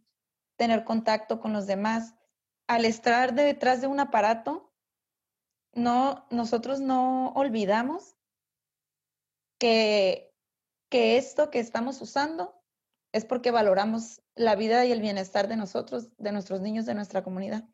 tener 0.56 0.84
contacto 0.84 1.40
con 1.40 1.52
los 1.52 1.66
demás. 1.66 2.14
Al 2.66 2.86
estar 2.86 3.34
detrás 3.34 3.82
de 3.82 3.86
un 3.86 4.00
aparato, 4.00 4.72
no, 5.74 6.26
nosotros 6.30 6.80
no 6.80 7.32
olvidamos 7.34 8.16
que, 9.58 10.29
que 10.90 11.16
esto 11.16 11.50
que 11.50 11.60
estamos 11.60 12.02
usando 12.02 12.54
es 13.12 13.24
porque 13.24 13.50
valoramos 13.50 14.20
la 14.34 14.56
vida 14.56 14.84
y 14.84 14.92
el 14.92 15.00
bienestar 15.00 15.48
de 15.48 15.56
nosotros, 15.56 16.08
de 16.18 16.32
nuestros 16.32 16.60
niños, 16.60 16.86
de 16.86 16.94
nuestra 16.94 17.24
comunidad. 17.24 17.64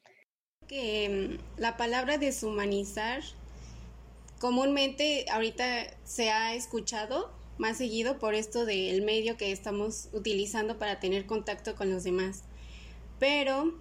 Que 0.68 1.38
mm, 1.38 1.60
la 1.60 1.76
palabra 1.76 2.18
deshumanizar 2.18 3.22
comúnmente 4.38 5.26
ahorita 5.30 5.64
se 6.04 6.30
ha 6.30 6.54
escuchado 6.54 7.30
más 7.58 7.78
seguido 7.78 8.18
por 8.18 8.34
esto 8.34 8.66
del 8.66 9.02
medio 9.02 9.36
que 9.36 9.50
estamos 9.50 10.08
utilizando 10.12 10.78
para 10.78 11.00
tener 11.00 11.26
contacto 11.26 11.74
con 11.74 11.90
los 11.90 12.04
demás. 12.04 12.42
Pero 13.18 13.74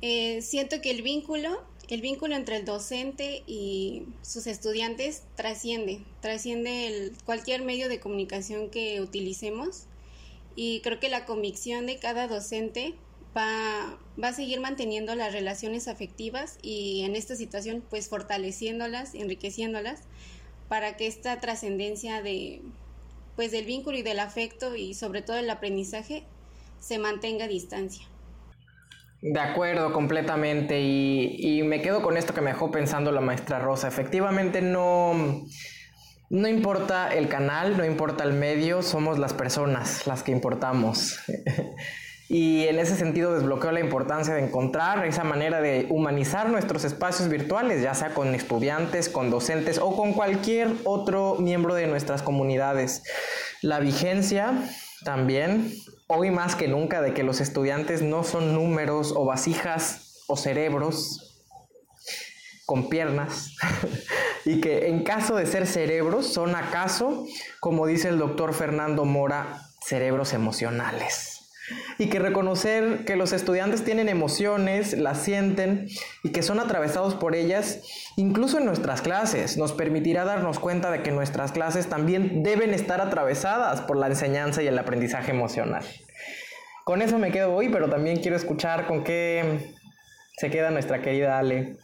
eh, 0.00 0.40
siento 0.40 0.80
que 0.80 0.90
el 0.90 1.02
vínculo 1.02 1.64
el 1.94 2.00
vínculo 2.00 2.34
entre 2.34 2.56
el 2.56 2.64
docente 2.64 3.44
y 3.46 4.02
sus 4.22 4.48
estudiantes 4.48 5.22
trasciende, 5.36 6.00
trasciende 6.20 6.88
el, 6.88 7.12
cualquier 7.24 7.62
medio 7.62 7.88
de 7.88 8.00
comunicación 8.00 8.68
que 8.68 9.00
utilicemos 9.00 9.84
y 10.56 10.80
creo 10.80 10.98
que 10.98 11.08
la 11.08 11.24
convicción 11.24 11.86
de 11.86 12.00
cada 12.00 12.26
docente 12.26 12.94
va, 13.36 13.96
va 14.20 14.28
a 14.28 14.32
seguir 14.32 14.58
manteniendo 14.58 15.14
las 15.14 15.32
relaciones 15.32 15.86
afectivas 15.86 16.58
y 16.62 17.02
en 17.04 17.14
esta 17.14 17.36
situación 17.36 17.84
pues 17.88 18.08
fortaleciéndolas, 18.08 19.14
enriqueciéndolas 19.14 20.00
para 20.68 20.96
que 20.96 21.06
esta 21.06 21.38
trascendencia 21.38 22.22
de 22.22 22.60
pues 23.36 23.52
del 23.52 23.66
vínculo 23.66 23.96
y 23.98 24.02
del 24.02 24.18
afecto 24.18 24.74
y 24.74 24.94
sobre 24.94 25.22
todo 25.22 25.36
el 25.36 25.48
aprendizaje 25.48 26.24
se 26.80 26.98
mantenga 26.98 27.44
a 27.44 27.48
distancia. 27.48 28.08
De 29.26 29.40
acuerdo, 29.40 29.90
completamente. 29.94 30.82
Y, 30.82 31.62
me 31.62 31.80
quedo 31.80 32.02
con 32.02 32.18
esto 32.18 32.34
que 32.34 32.42
me 32.42 32.50
dejó 32.50 32.70
pensando 32.70 33.10
la 33.10 33.22
maestra 33.22 33.58
Rosa. 33.58 33.88
Efectivamente, 33.88 34.60
no, 34.60 35.46
no 36.28 36.46
importa 36.46 37.08
el 37.08 37.28
canal, 37.28 37.78
no 37.78 37.86
importa 37.86 38.22
el 38.24 38.34
medio, 38.34 38.82
somos 38.82 39.18
las 39.18 39.32
personas 39.32 40.06
las 40.06 40.22
que 40.22 40.30
importamos. 40.30 41.20
y 42.28 42.64
en 42.64 42.78
ese 42.78 42.96
sentido 42.96 43.32
desbloqueo 43.32 43.72
la 43.72 43.80
importancia 43.80 44.34
de 44.34 44.44
encontrar 44.44 45.06
esa 45.06 45.24
manera 45.24 45.62
de 45.62 45.86
humanizar 45.88 46.50
nuestros 46.50 46.84
espacios 46.84 47.30
virtuales, 47.30 47.80
ya 47.80 47.94
sea 47.94 48.12
con 48.12 48.34
estudiantes, 48.34 49.08
con 49.08 49.30
docentes 49.30 49.78
o 49.78 49.96
con 49.96 50.12
cualquier 50.12 50.70
otro 50.84 51.36
miembro 51.36 51.74
de 51.74 51.86
nuestras 51.86 52.20
comunidades. 52.20 53.02
La 53.62 53.80
vigencia 53.80 54.52
también 55.02 55.72
hoy 56.06 56.30
más 56.30 56.56
que 56.56 56.68
nunca 56.68 57.00
de 57.00 57.14
que 57.14 57.22
los 57.22 57.40
estudiantes 57.40 58.02
no 58.02 58.24
son 58.24 58.54
números 58.54 59.12
o 59.16 59.24
vasijas 59.24 60.22
o 60.26 60.36
cerebros 60.36 61.42
con 62.66 62.88
piernas 62.88 63.56
y 64.44 64.60
que 64.60 64.88
en 64.88 65.02
caso 65.02 65.36
de 65.36 65.46
ser 65.46 65.66
cerebros 65.66 66.26
son 66.32 66.54
acaso, 66.54 67.24
como 67.60 67.86
dice 67.86 68.08
el 68.08 68.18
doctor 68.18 68.54
Fernando 68.54 69.04
Mora, 69.04 69.60
cerebros 69.80 70.32
emocionales 70.32 71.33
y 71.98 72.08
que 72.08 72.18
reconocer 72.18 73.04
que 73.04 73.16
los 73.16 73.32
estudiantes 73.32 73.84
tienen 73.84 74.08
emociones, 74.08 74.96
las 74.98 75.22
sienten 75.22 75.86
y 76.22 76.30
que 76.30 76.42
son 76.42 76.60
atravesados 76.60 77.14
por 77.14 77.34
ellas, 77.34 77.82
incluso 78.16 78.58
en 78.58 78.66
nuestras 78.66 79.02
clases, 79.02 79.56
nos 79.56 79.72
permitirá 79.72 80.24
darnos 80.24 80.58
cuenta 80.58 80.90
de 80.90 81.02
que 81.02 81.10
nuestras 81.10 81.52
clases 81.52 81.88
también 81.88 82.42
deben 82.42 82.74
estar 82.74 83.00
atravesadas 83.00 83.80
por 83.80 83.96
la 83.96 84.08
enseñanza 84.08 84.62
y 84.62 84.66
el 84.66 84.78
aprendizaje 84.78 85.30
emocional. 85.30 85.84
Con 86.84 87.00
eso 87.00 87.18
me 87.18 87.30
quedo 87.30 87.54
hoy, 87.54 87.70
pero 87.70 87.88
también 87.88 88.20
quiero 88.20 88.36
escuchar 88.36 88.86
con 88.86 89.04
qué 89.04 89.72
se 90.36 90.50
queda 90.50 90.70
nuestra 90.70 91.00
querida 91.00 91.38
Ale. 91.38 91.76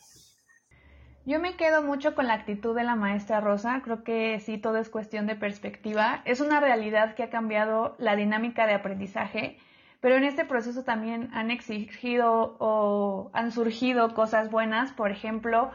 Yo 1.27 1.39
me 1.39 1.57
quedo 1.57 1.83
mucho 1.83 2.15
con 2.15 2.27
la 2.27 2.35
actitud 2.35 2.75
de 2.75 2.83
la 2.83 2.97
maestra 2.97 3.41
Rosa, 3.41 3.83
creo 3.85 4.03
que 4.03 4.41
sí, 4.41 4.59
todo 4.59 4.79
es 4.79 4.89
cuestión 4.89 5.27
de 5.27 5.37
perspectiva. 5.37 6.23
Es 6.25 6.41
una 6.41 6.61
realidad 6.61 7.15
que 7.15 7.23
ha 7.23 7.31
cambiado 7.31 7.95
la 7.99 8.17
dinámica 8.17 8.67
de 8.67 8.75
aprendizaje 8.75 9.59
pero 10.01 10.17
en 10.17 10.25
este 10.25 10.45
proceso 10.45 10.83
también 10.83 11.31
han 11.33 11.51
exigido 11.51 12.57
o 12.59 13.31
han 13.35 13.53
surgido 13.53 14.15
cosas 14.15 14.51
buenas, 14.51 14.93
por 14.93 15.11
ejemplo, 15.11 15.71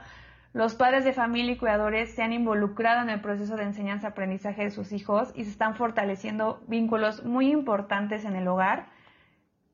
los 0.53 0.73
padres 0.73 1.03
de 1.03 1.13
familia 1.13 1.53
y 1.53 1.57
cuidadores 1.57 2.15
se 2.15 2.23
han 2.23 2.31
involucrado 2.31 3.01
en 3.01 3.09
el 3.09 3.19
proceso 3.19 3.57
de 3.57 3.63
enseñanza-aprendizaje 3.63 4.63
de 4.63 4.71
sus 4.71 4.93
hijos 4.93 5.31
y 5.35 5.43
se 5.43 5.49
están 5.49 5.75
fortaleciendo 5.75 6.63
vínculos 6.67 7.25
muy 7.25 7.51
importantes 7.51 8.23
en 8.23 8.35
el 8.35 8.47
hogar. 8.47 8.85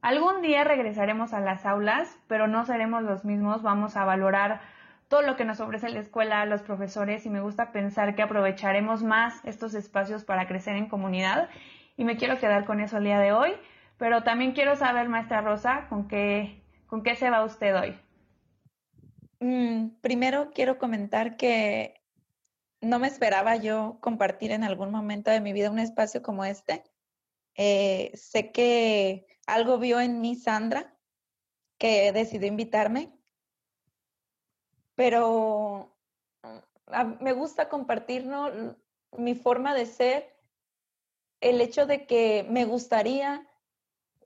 Algún 0.02 0.42
día 0.42 0.64
regresaremos 0.64 1.34
a 1.34 1.40
las 1.40 1.68
aulas, 1.68 2.18
pero 2.28 2.48
no 2.48 2.66
seremos 2.66 3.04
los 3.04 3.24
mismos, 3.24 3.62
vamos 3.62 3.96
a 3.96 4.06
valorar 4.06 4.62
todo 5.08 5.22
lo 5.22 5.36
que 5.36 5.46
nos 5.46 5.60
ofrece 5.60 5.90
la 5.90 6.00
escuela, 6.00 6.46
los 6.46 6.64
profesores 6.64 7.26
y 7.28 7.30
me 7.30 7.42
gusta 7.42 7.72
pensar 7.72 8.16
que 8.16 8.24
aprovecharemos 8.24 9.04
más 9.04 9.40
estos 9.46 9.76
espacios 9.76 10.24
para 10.24 10.48
crecer 10.48 10.76
en 10.78 10.90
comunidad 10.90 11.50
y 11.96 12.06
me 12.06 12.18
quiero 12.18 12.40
quedar 12.40 12.66
con 12.66 12.80
eso 12.80 12.98
el 12.98 13.04
día 13.04 13.20
de 13.20 13.34
hoy. 13.34 13.54
Pero 14.02 14.24
también 14.24 14.54
quiero 14.54 14.76
saber, 14.76 15.10
maestra 15.10 15.42
Rosa, 15.42 15.86
¿con 15.88 16.08
qué, 16.08 16.64
con 16.88 17.04
qué 17.04 17.16
se 17.16 17.30
va 17.30 17.46
usted 17.46 17.80
hoy? 17.80 17.96
Mm, 19.40 19.90
primero 20.02 20.50
quiero 20.56 20.80
comentar 20.80 21.38
que 21.38 22.02
no 22.82 22.98
me 22.98 23.08
esperaba 23.08 23.58
yo 23.58 24.00
compartir 24.02 24.54
en 24.54 24.64
algún 24.64 24.90
momento 24.90 25.30
de 25.30 25.40
mi 25.40 25.54
vida 25.54 25.70
un 25.70 25.78
espacio 25.78 26.24
como 26.24 26.44
este. 26.46 26.84
Eh, 27.54 28.10
sé 28.16 28.52
que 28.52 29.28
algo 29.46 29.78
vio 29.78 30.00
en 30.00 30.20
mí 30.20 30.34
Sandra, 30.34 30.98
que 31.78 32.12
decidió 32.12 32.48
invitarme, 32.48 33.14
pero 34.96 35.96
mm, 36.42 37.24
me 37.24 37.34
gusta 37.34 37.70
compartir 37.70 38.28
mi 39.16 39.36
forma 39.36 39.76
de 39.76 39.86
ser, 39.86 40.36
el 41.40 41.62
hecho 41.62 41.86
de 41.86 42.08
que 42.08 42.48
me 42.50 42.66
gustaría 42.66 43.48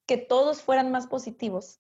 que 0.06 0.18
todos 0.18 0.62
fueran 0.62 0.92
más 0.92 1.08
positivos. 1.08 1.80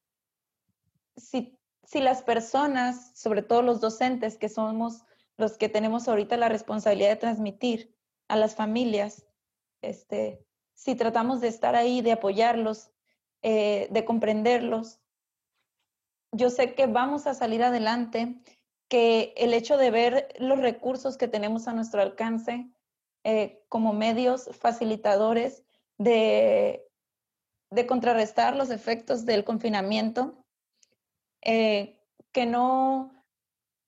Si, 1.17 1.57
si 1.83 1.99
las 1.99 2.23
personas, 2.23 3.11
sobre 3.17 3.41
todo 3.41 3.61
los 3.61 3.81
docentes, 3.81 4.37
que 4.37 4.49
somos 4.49 5.03
los 5.37 5.57
que 5.57 5.69
tenemos 5.69 6.07
ahorita 6.07 6.37
la 6.37 6.49
responsabilidad 6.49 7.09
de 7.09 7.15
transmitir 7.17 7.95
a 8.27 8.35
las 8.35 8.55
familias, 8.55 9.25
este, 9.81 10.45
si 10.73 10.95
tratamos 10.95 11.41
de 11.41 11.47
estar 11.47 11.75
ahí, 11.75 12.01
de 12.01 12.13
apoyarlos, 12.13 12.91
eh, 13.41 13.87
de 13.91 14.05
comprenderlos, 14.05 14.99
yo 16.31 16.49
sé 16.49 16.73
que 16.75 16.87
vamos 16.87 17.27
a 17.27 17.33
salir 17.33 17.63
adelante, 17.63 18.35
que 18.89 19.33
el 19.37 19.53
hecho 19.53 19.77
de 19.77 19.91
ver 19.91 20.27
los 20.39 20.59
recursos 20.59 21.17
que 21.17 21.27
tenemos 21.27 21.67
a 21.67 21.73
nuestro 21.73 22.01
alcance 22.01 22.69
eh, 23.23 23.63
como 23.69 23.93
medios 23.93 24.49
facilitadores 24.59 25.63
de 25.97 26.84
de 27.75 27.85
contrarrestar 27.85 28.55
los 28.55 28.69
efectos 28.69 29.25
del 29.25 29.43
confinamiento, 29.43 30.43
eh, 31.41 32.01
que, 32.31 32.45
no, 32.45 33.11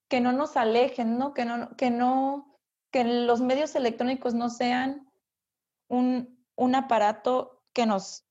que 0.08 0.20
no 0.20 0.32
nos 0.32 0.56
alejen, 0.56 1.18
¿no? 1.18 1.34
Que, 1.34 1.44
no, 1.44 1.76
que, 1.76 1.90
no, 1.90 2.56
que 2.90 3.04
los 3.04 3.40
medios 3.40 3.74
electrónicos 3.74 4.34
no 4.34 4.50
sean 4.50 5.10
un, 5.88 6.44
un 6.56 6.74
aparato 6.74 7.62
que 7.72 7.86
nos, 7.86 8.24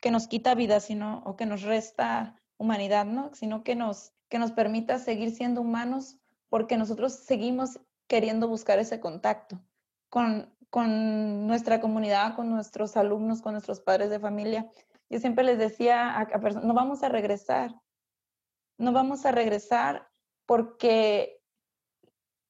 que 0.00 0.10
nos 0.10 0.26
quita 0.26 0.54
vida, 0.54 0.80
sino, 0.80 1.22
o 1.24 1.36
que 1.36 1.46
nos 1.46 1.62
resta 1.62 2.36
humanidad, 2.58 3.04
¿no? 3.04 3.34
Sino 3.34 3.62
que 3.64 3.74
nos, 3.74 4.12
que 4.28 4.38
nos 4.38 4.52
permita 4.52 4.98
seguir 4.98 5.30
siendo 5.32 5.60
humanos 5.60 6.16
porque 6.48 6.76
nosotros 6.76 7.14
seguimos 7.14 7.80
queriendo 8.06 8.48
buscar 8.48 8.78
ese 8.78 9.00
contacto 9.00 9.60
con, 10.10 10.54
con 10.68 11.46
nuestra 11.46 11.80
comunidad, 11.80 12.34
con 12.34 12.50
nuestros 12.50 12.96
alumnos, 12.96 13.42
con 13.42 13.52
nuestros 13.52 13.80
padres 13.80 14.10
de 14.10 14.20
familia. 14.20 14.70
Yo 15.12 15.18
siempre 15.18 15.44
les 15.44 15.58
decía 15.58 16.18
a, 16.18 16.26
personas, 16.40 16.64
no 16.64 16.72
vamos 16.72 17.02
a 17.02 17.10
regresar, 17.10 17.74
no 18.78 18.92
vamos 18.92 19.26
a 19.26 19.30
regresar 19.30 20.08
porque 20.46 21.38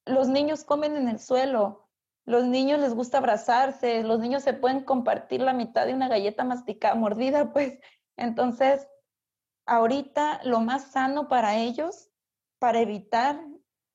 los 0.07 0.29
niños 0.29 0.63
comen 0.63 0.95
en 0.95 1.09
el 1.09 1.19
suelo, 1.19 1.89
los 2.25 2.45
niños 2.45 2.79
les 2.79 2.95
gusta 2.95 3.19
abrazarse, 3.19 4.05
los 4.05 4.21
niños 4.21 4.45
se 4.45 4.53
pueden 4.53 4.85
compartir 4.85 5.41
la 5.41 5.55
mitad 5.55 5.87
de 5.87 5.95
una 5.95 6.07
galleta 6.07 6.45
masticada, 6.45 6.95
mordida, 6.95 7.53
pues 7.53 7.81
entonces 8.17 8.87
ahorita 9.67 10.41
lo 10.45 10.61
más 10.61 10.93
sano 10.93 11.27
para 11.27 11.57
ellos, 11.57 12.11
para 12.61 12.79
evitar 12.79 13.45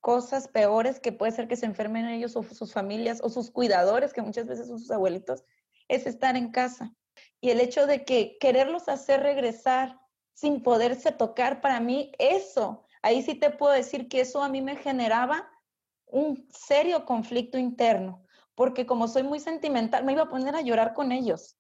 cosas 0.02 0.50
peores 0.50 1.00
que 1.00 1.14
puede 1.14 1.32
ser 1.32 1.48
que 1.48 1.56
se 1.56 1.68
enfermen 1.68 2.10
ellos 2.10 2.36
o 2.36 2.44
sus 2.44 2.74
familias 2.74 3.22
o 3.24 3.30
sus 3.30 3.50
cuidadores, 3.50 4.12
que 4.12 4.22
muchas 4.22 4.46
veces 4.46 4.68
son 4.68 4.80
sus 4.80 4.92
abuelitos, 4.92 5.46
es 5.88 6.06
estar 6.06 6.36
en 6.36 6.52
casa. 6.52 6.94
Y 7.42 7.52
el 7.52 7.62
hecho 7.62 7.86
de 7.86 8.04
que 8.04 8.38
quererlos 8.40 8.90
hacer 8.90 9.22
regresar 9.22 10.00
sin 10.34 10.62
poderse 10.62 11.12
tocar, 11.12 11.62
para 11.62 11.80
mí 11.80 12.12
eso, 12.20 12.86
ahí 13.02 13.22
sí 13.24 13.36
te 13.36 13.50
puedo 13.50 13.74
decir 13.74 14.08
que 14.08 14.22
eso 14.22 14.44
a 14.44 14.50
mí 14.50 14.62
me 14.62 14.76
generaba 14.76 15.50
un 16.06 16.48
serio 16.52 17.06
conflicto 17.06 17.58
interno, 17.58 18.26
porque 18.56 18.86
como 18.86 19.08
soy 19.08 19.24
muy 19.24 19.40
sentimental, 19.40 20.04
me 20.04 20.14
iba 20.14 20.24
a 20.24 20.30
poner 20.30 20.56
a 20.56 20.62
llorar 20.62 20.94
con 20.94 21.12
ellos. 21.12 21.58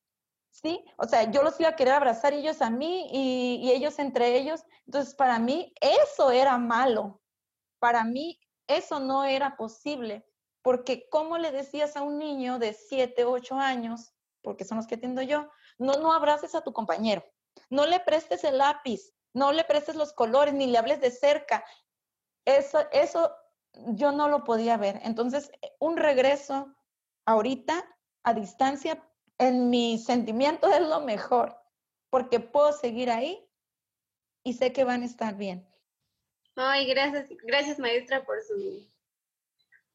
¿Sí? 0.50 0.84
O 0.98 1.06
sea, 1.06 1.30
yo 1.30 1.44
los 1.44 1.60
iba 1.60 1.70
a 1.70 1.76
querer 1.76 1.94
abrazar 1.94 2.34
ellos 2.34 2.63
a 2.63 2.72
mí 2.72 3.10
y, 3.12 3.70
ellos 3.72 4.00
entre 4.00 4.36
ellos. 4.38 4.63
Entonces, 4.88 5.13
para 5.13 5.38
mí 5.38 5.72
eso 5.82 6.32
era 6.32 6.58
malo. 6.58 7.22
Para 7.80 8.04
mí 8.04 8.40
eso 8.66 9.00
no 9.00 9.24
era 9.24 9.56
posible, 9.56 10.26
porque 10.63 11.08
¿cómo 11.10 11.38
le 11.38 11.52
decías 11.52 11.96
a 11.96 12.02
un 12.02 12.18
niño 12.18 12.58
de 12.58 12.74
7, 12.74 13.26
8 13.26 13.56
años, 13.56 14.13
porque 14.42 14.66
son 14.66 14.78
los 14.78 14.88
que 14.88 14.96
atiendo 14.96 15.22
yo, 15.22 15.48
no, 15.78 15.94
no 15.94 16.13
abraces 16.13 16.56
a 16.56 16.62
tu 16.62 16.74
compañero, 16.74 17.24
no 17.70 17.86
le 17.86 18.00
prestes 18.00 18.44
el 18.44 18.58
lápiz, 18.58 19.13
no 19.34 19.52
le 19.52 19.63
prestes 19.63 19.96
los 19.96 20.13
colores, 20.13 20.54
ni 20.54 20.68
le 20.68 20.78
hables 20.78 21.02
de 21.02 21.12
cerca? 21.12 21.63
Eso, 22.46 22.80
eso 22.92 23.32
yo 23.74 24.12
no 24.12 24.30
lo 24.30 24.44
podía 24.44 24.78
ver. 24.78 25.00
Entonces, 25.04 25.52
un 25.80 25.98
regreso 25.98 26.74
ahorita 27.26 27.86
a 28.24 28.34
distancia, 28.34 29.04
en 29.38 29.70
mi 29.70 29.98
sentimiento 30.00 30.68
es 30.68 30.82
lo 30.82 31.02
mejor, 31.02 31.56
porque 32.10 32.40
puedo 32.40 32.74
seguir 32.74 33.12
ahí 33.12 33.48
y 34.44 34.54
sé 34.54 34.74
que 34.74 34.84
van 34.84 35.04
a 35.04 35.06
estar 35.06 35.36
bien. 35.36 35.68
Ay, 36.56 36.88
gracias, 36.88 37.30
gracias 37.44 37.78
maestra 37.78 38.26
por 38.26 38.42
su 38.42 38.88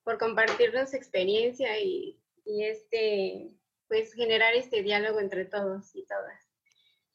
por 0.05 0.19
compartirnos 0.19 0.95
experiencia 0.95 1.79
y, 1.79 2.21
y 2.45 2.65
este 2.65 3.51
pues 3.93 4.15
generar 4.15 4.55
este 4.55 4.83
diálogo 4.83 5.21
entre 5.21 5.45
todos 5.45 5.95
y 5.95 6.07
todas. 6.07 6.41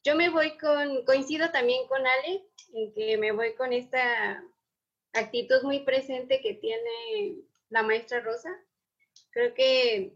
Yo 0.03 0.15
me 0.15 0.29
voy 0.29 0.59
con, 0.59 1.03
coincido 1.05 1.49
también 1.49 1.87
con 1.87 2.05
Ale, 2.05 2.45
en 2.71 2.93
que 2.93 3.17
me 3.17 3.31
voy 3.31 3.55
con 3.55 3.73
esta 3.73 4.43
actitud 5.13 5.63
muy 5.63 5.79
presente 5.79 6.39
que 6.39 6.53
tiene 6.53 7.41
la 7.69 7.81
maestra 7.81 8.19
Rosa. 8.19 8.55
Creo 9.31 9.55
que 9.55 10.13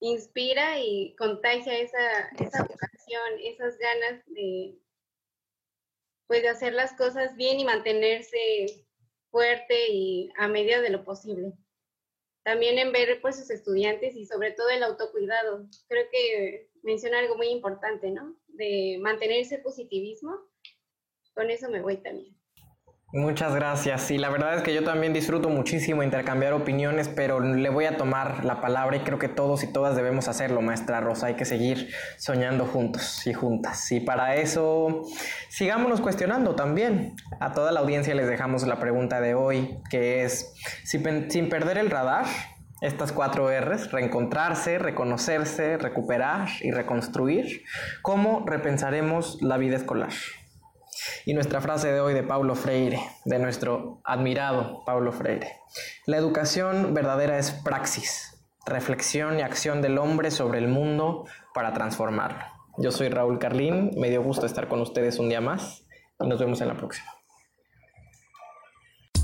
inspira 0.00 0.80
y 0.80 1.14
contagia 1.14 1.78
esa, 1.78 2.30
esa 2.40 2.64
vocación, 2.64 3.38
esas 3.44 3.78
ganas 3.78 4.26
de, 4.26 4.76
pues, 6.26 6.42
de 6.42 6.48
hacer 6.48 6.72
las 6.72 6.94
cosas 6.94 7.36
bien 7.36 7.60
y 7.60 7.64
mantenerse 7.64 8.88
fuerte 9.30 9.86
y 9.88 10.32
a 10.36 10.48
medida 10.48 10.80
de 10.80 10.90
lo 10.90 11.04
posible. 11.04 11.52
También 12.44 12.78
en 12.78 12.92
ver 12.92 13.20
pues 13.20 13.38
sus 13.38 13.50
estudiantes 13.50 14.16
y 14.16 14.26
sobre 14.26 14.52
todo 14.52 14.68
el 14.70 14.82
autocuidado. 14.82 15.68
Creo 15.88 16.06
que 16.10 16.70
menciona 16.82 17.20
algo 17.20 17.36
muy 17.36 17.48
importante, 17.48 18.10
¿no? 18.10 18.36
De 18.48 18.98
mantenerse 19.00 19.58
positivismo. 19.58 20.38
Con 21.34 21.50
eso 21.50 21.70
me 21.70 21.80
voy 21.80 21.98
también. 21.98 22.36
Muchas 23.14 23.54
gracias. 23.54 24.00
Sí, 24.00 24.16
la 24.16 24.30
verdad 24.30 24.54
es 24.54 24.62
que 24.62 24.72
yo 24.72 24.84
también 24.84 25.12
disfruto 25.12 25.50
muchísimo 25.50 26.02
intercambiar 26.02 26.54
opiniones, 26.54 27.08
pero 27.08 27.40
le 27.40 27.68
voy 27.68 27.84
a 27.84 27.98
tomar 27.98 28.42
la 28.42 28.62
palabra 28.62 28.96
y 28.96 29.00
creo 29.00 29.18
que 29.18 29.28
todos 29.28 29.62
y 29.64 29.66
todas 29.66 29.94
debemos 29.96 30.28
hacerlo, 30.28 30.62
maestra 30.62 31.00
Rosa. 31.00 31.26
Hay 31.26 31.34
que 31.34 31.44
seguir 31.44 31.90
soñando 32.16 32.64
juntos 32.64 33.26
y 33.26 33.34
juntas. 33.34 33.92
Y 33.92 34.00
para 34.00 34.36
eso, 34.36 35.02
sigámonos 35.50 36.00
cuestionando 36.00 36.54
también. 36.54 37.14
A 37.38 37.52
toda 37.52 37.70
la 37.70 37.80
audiencia 37.80 38.14
les 38.14 38.28
dejamos 38.28 38.66
la 38.66 38.78
pregunta 38.78 39.20
de 39.20 39.34
hoy, 39.34 39.76
que 39.90 40.24
es, 40.24 40.54
sin 40.84 41.50
perder 41.50 41.76
el 41.76 41.90
radar, 41.90 42.24
estas 42.80 43.12
cuatro 43.12 43.50
R's, 43.50 43.92
reencontrarse, 43.92 44.78
reconocerse, 44.78 45.76
recuperar 45.76 46.48
y 46.62 46.70
reconstruir, 46.70 47.62
¿cómo 48.00 48.42
repensaremos 48.46 49.42
la 49.42 49.58
vida 49.58 49.76
escolar? 49.76 50.12
Y 51.24 51.34
nuestra 51.34 51.60
frase 51.60 51.92
de 51.92 52.00
hoy 52.00 52.14
de 52.14 52.22
Paulo 52.22 52.54
Freire, 52.54 53.00
de 53.24 53.38
nuestro 53.38 54.00
admirado 54.04 54.82
Paulo 54.84 55.12
Freire. 55.12 55.56
La 56.06 56.16
educación 56.16 56.94
verdadera 56.94 57.38
es 57.38 57.50
praxis, 57.50 58.42
reflexión 58.66 59.38
y 59.38 59.42
acción 59.42 59.82
del 59.82 59.98
hombre 59.98 60.30
sobre 60.30 60.58
el 60.58 60.68
mundo 60.68 61.26
para 61.54 61.72
transformarlo. 61.72 62.44
Yo 62.78 62.90
soy 62.90 63.08
Raúl 63.08 63.38
Carlín, 63.38 63.90
me 63.96 64.10
dio 64.10 64.22
gusto 64.22 64.46
estar 64.46 64.68
con 64.68 64.80
ustedes 64.80 65.18
un 65.18 65.28
día 65.28 65.40
más 65.40 65.86
y 66.18 66.26
nos 66.26 66.40
vemos 66.40 66.60
en 66.60 66.68
la 66.68 66.74
próxima. 66.74 67.21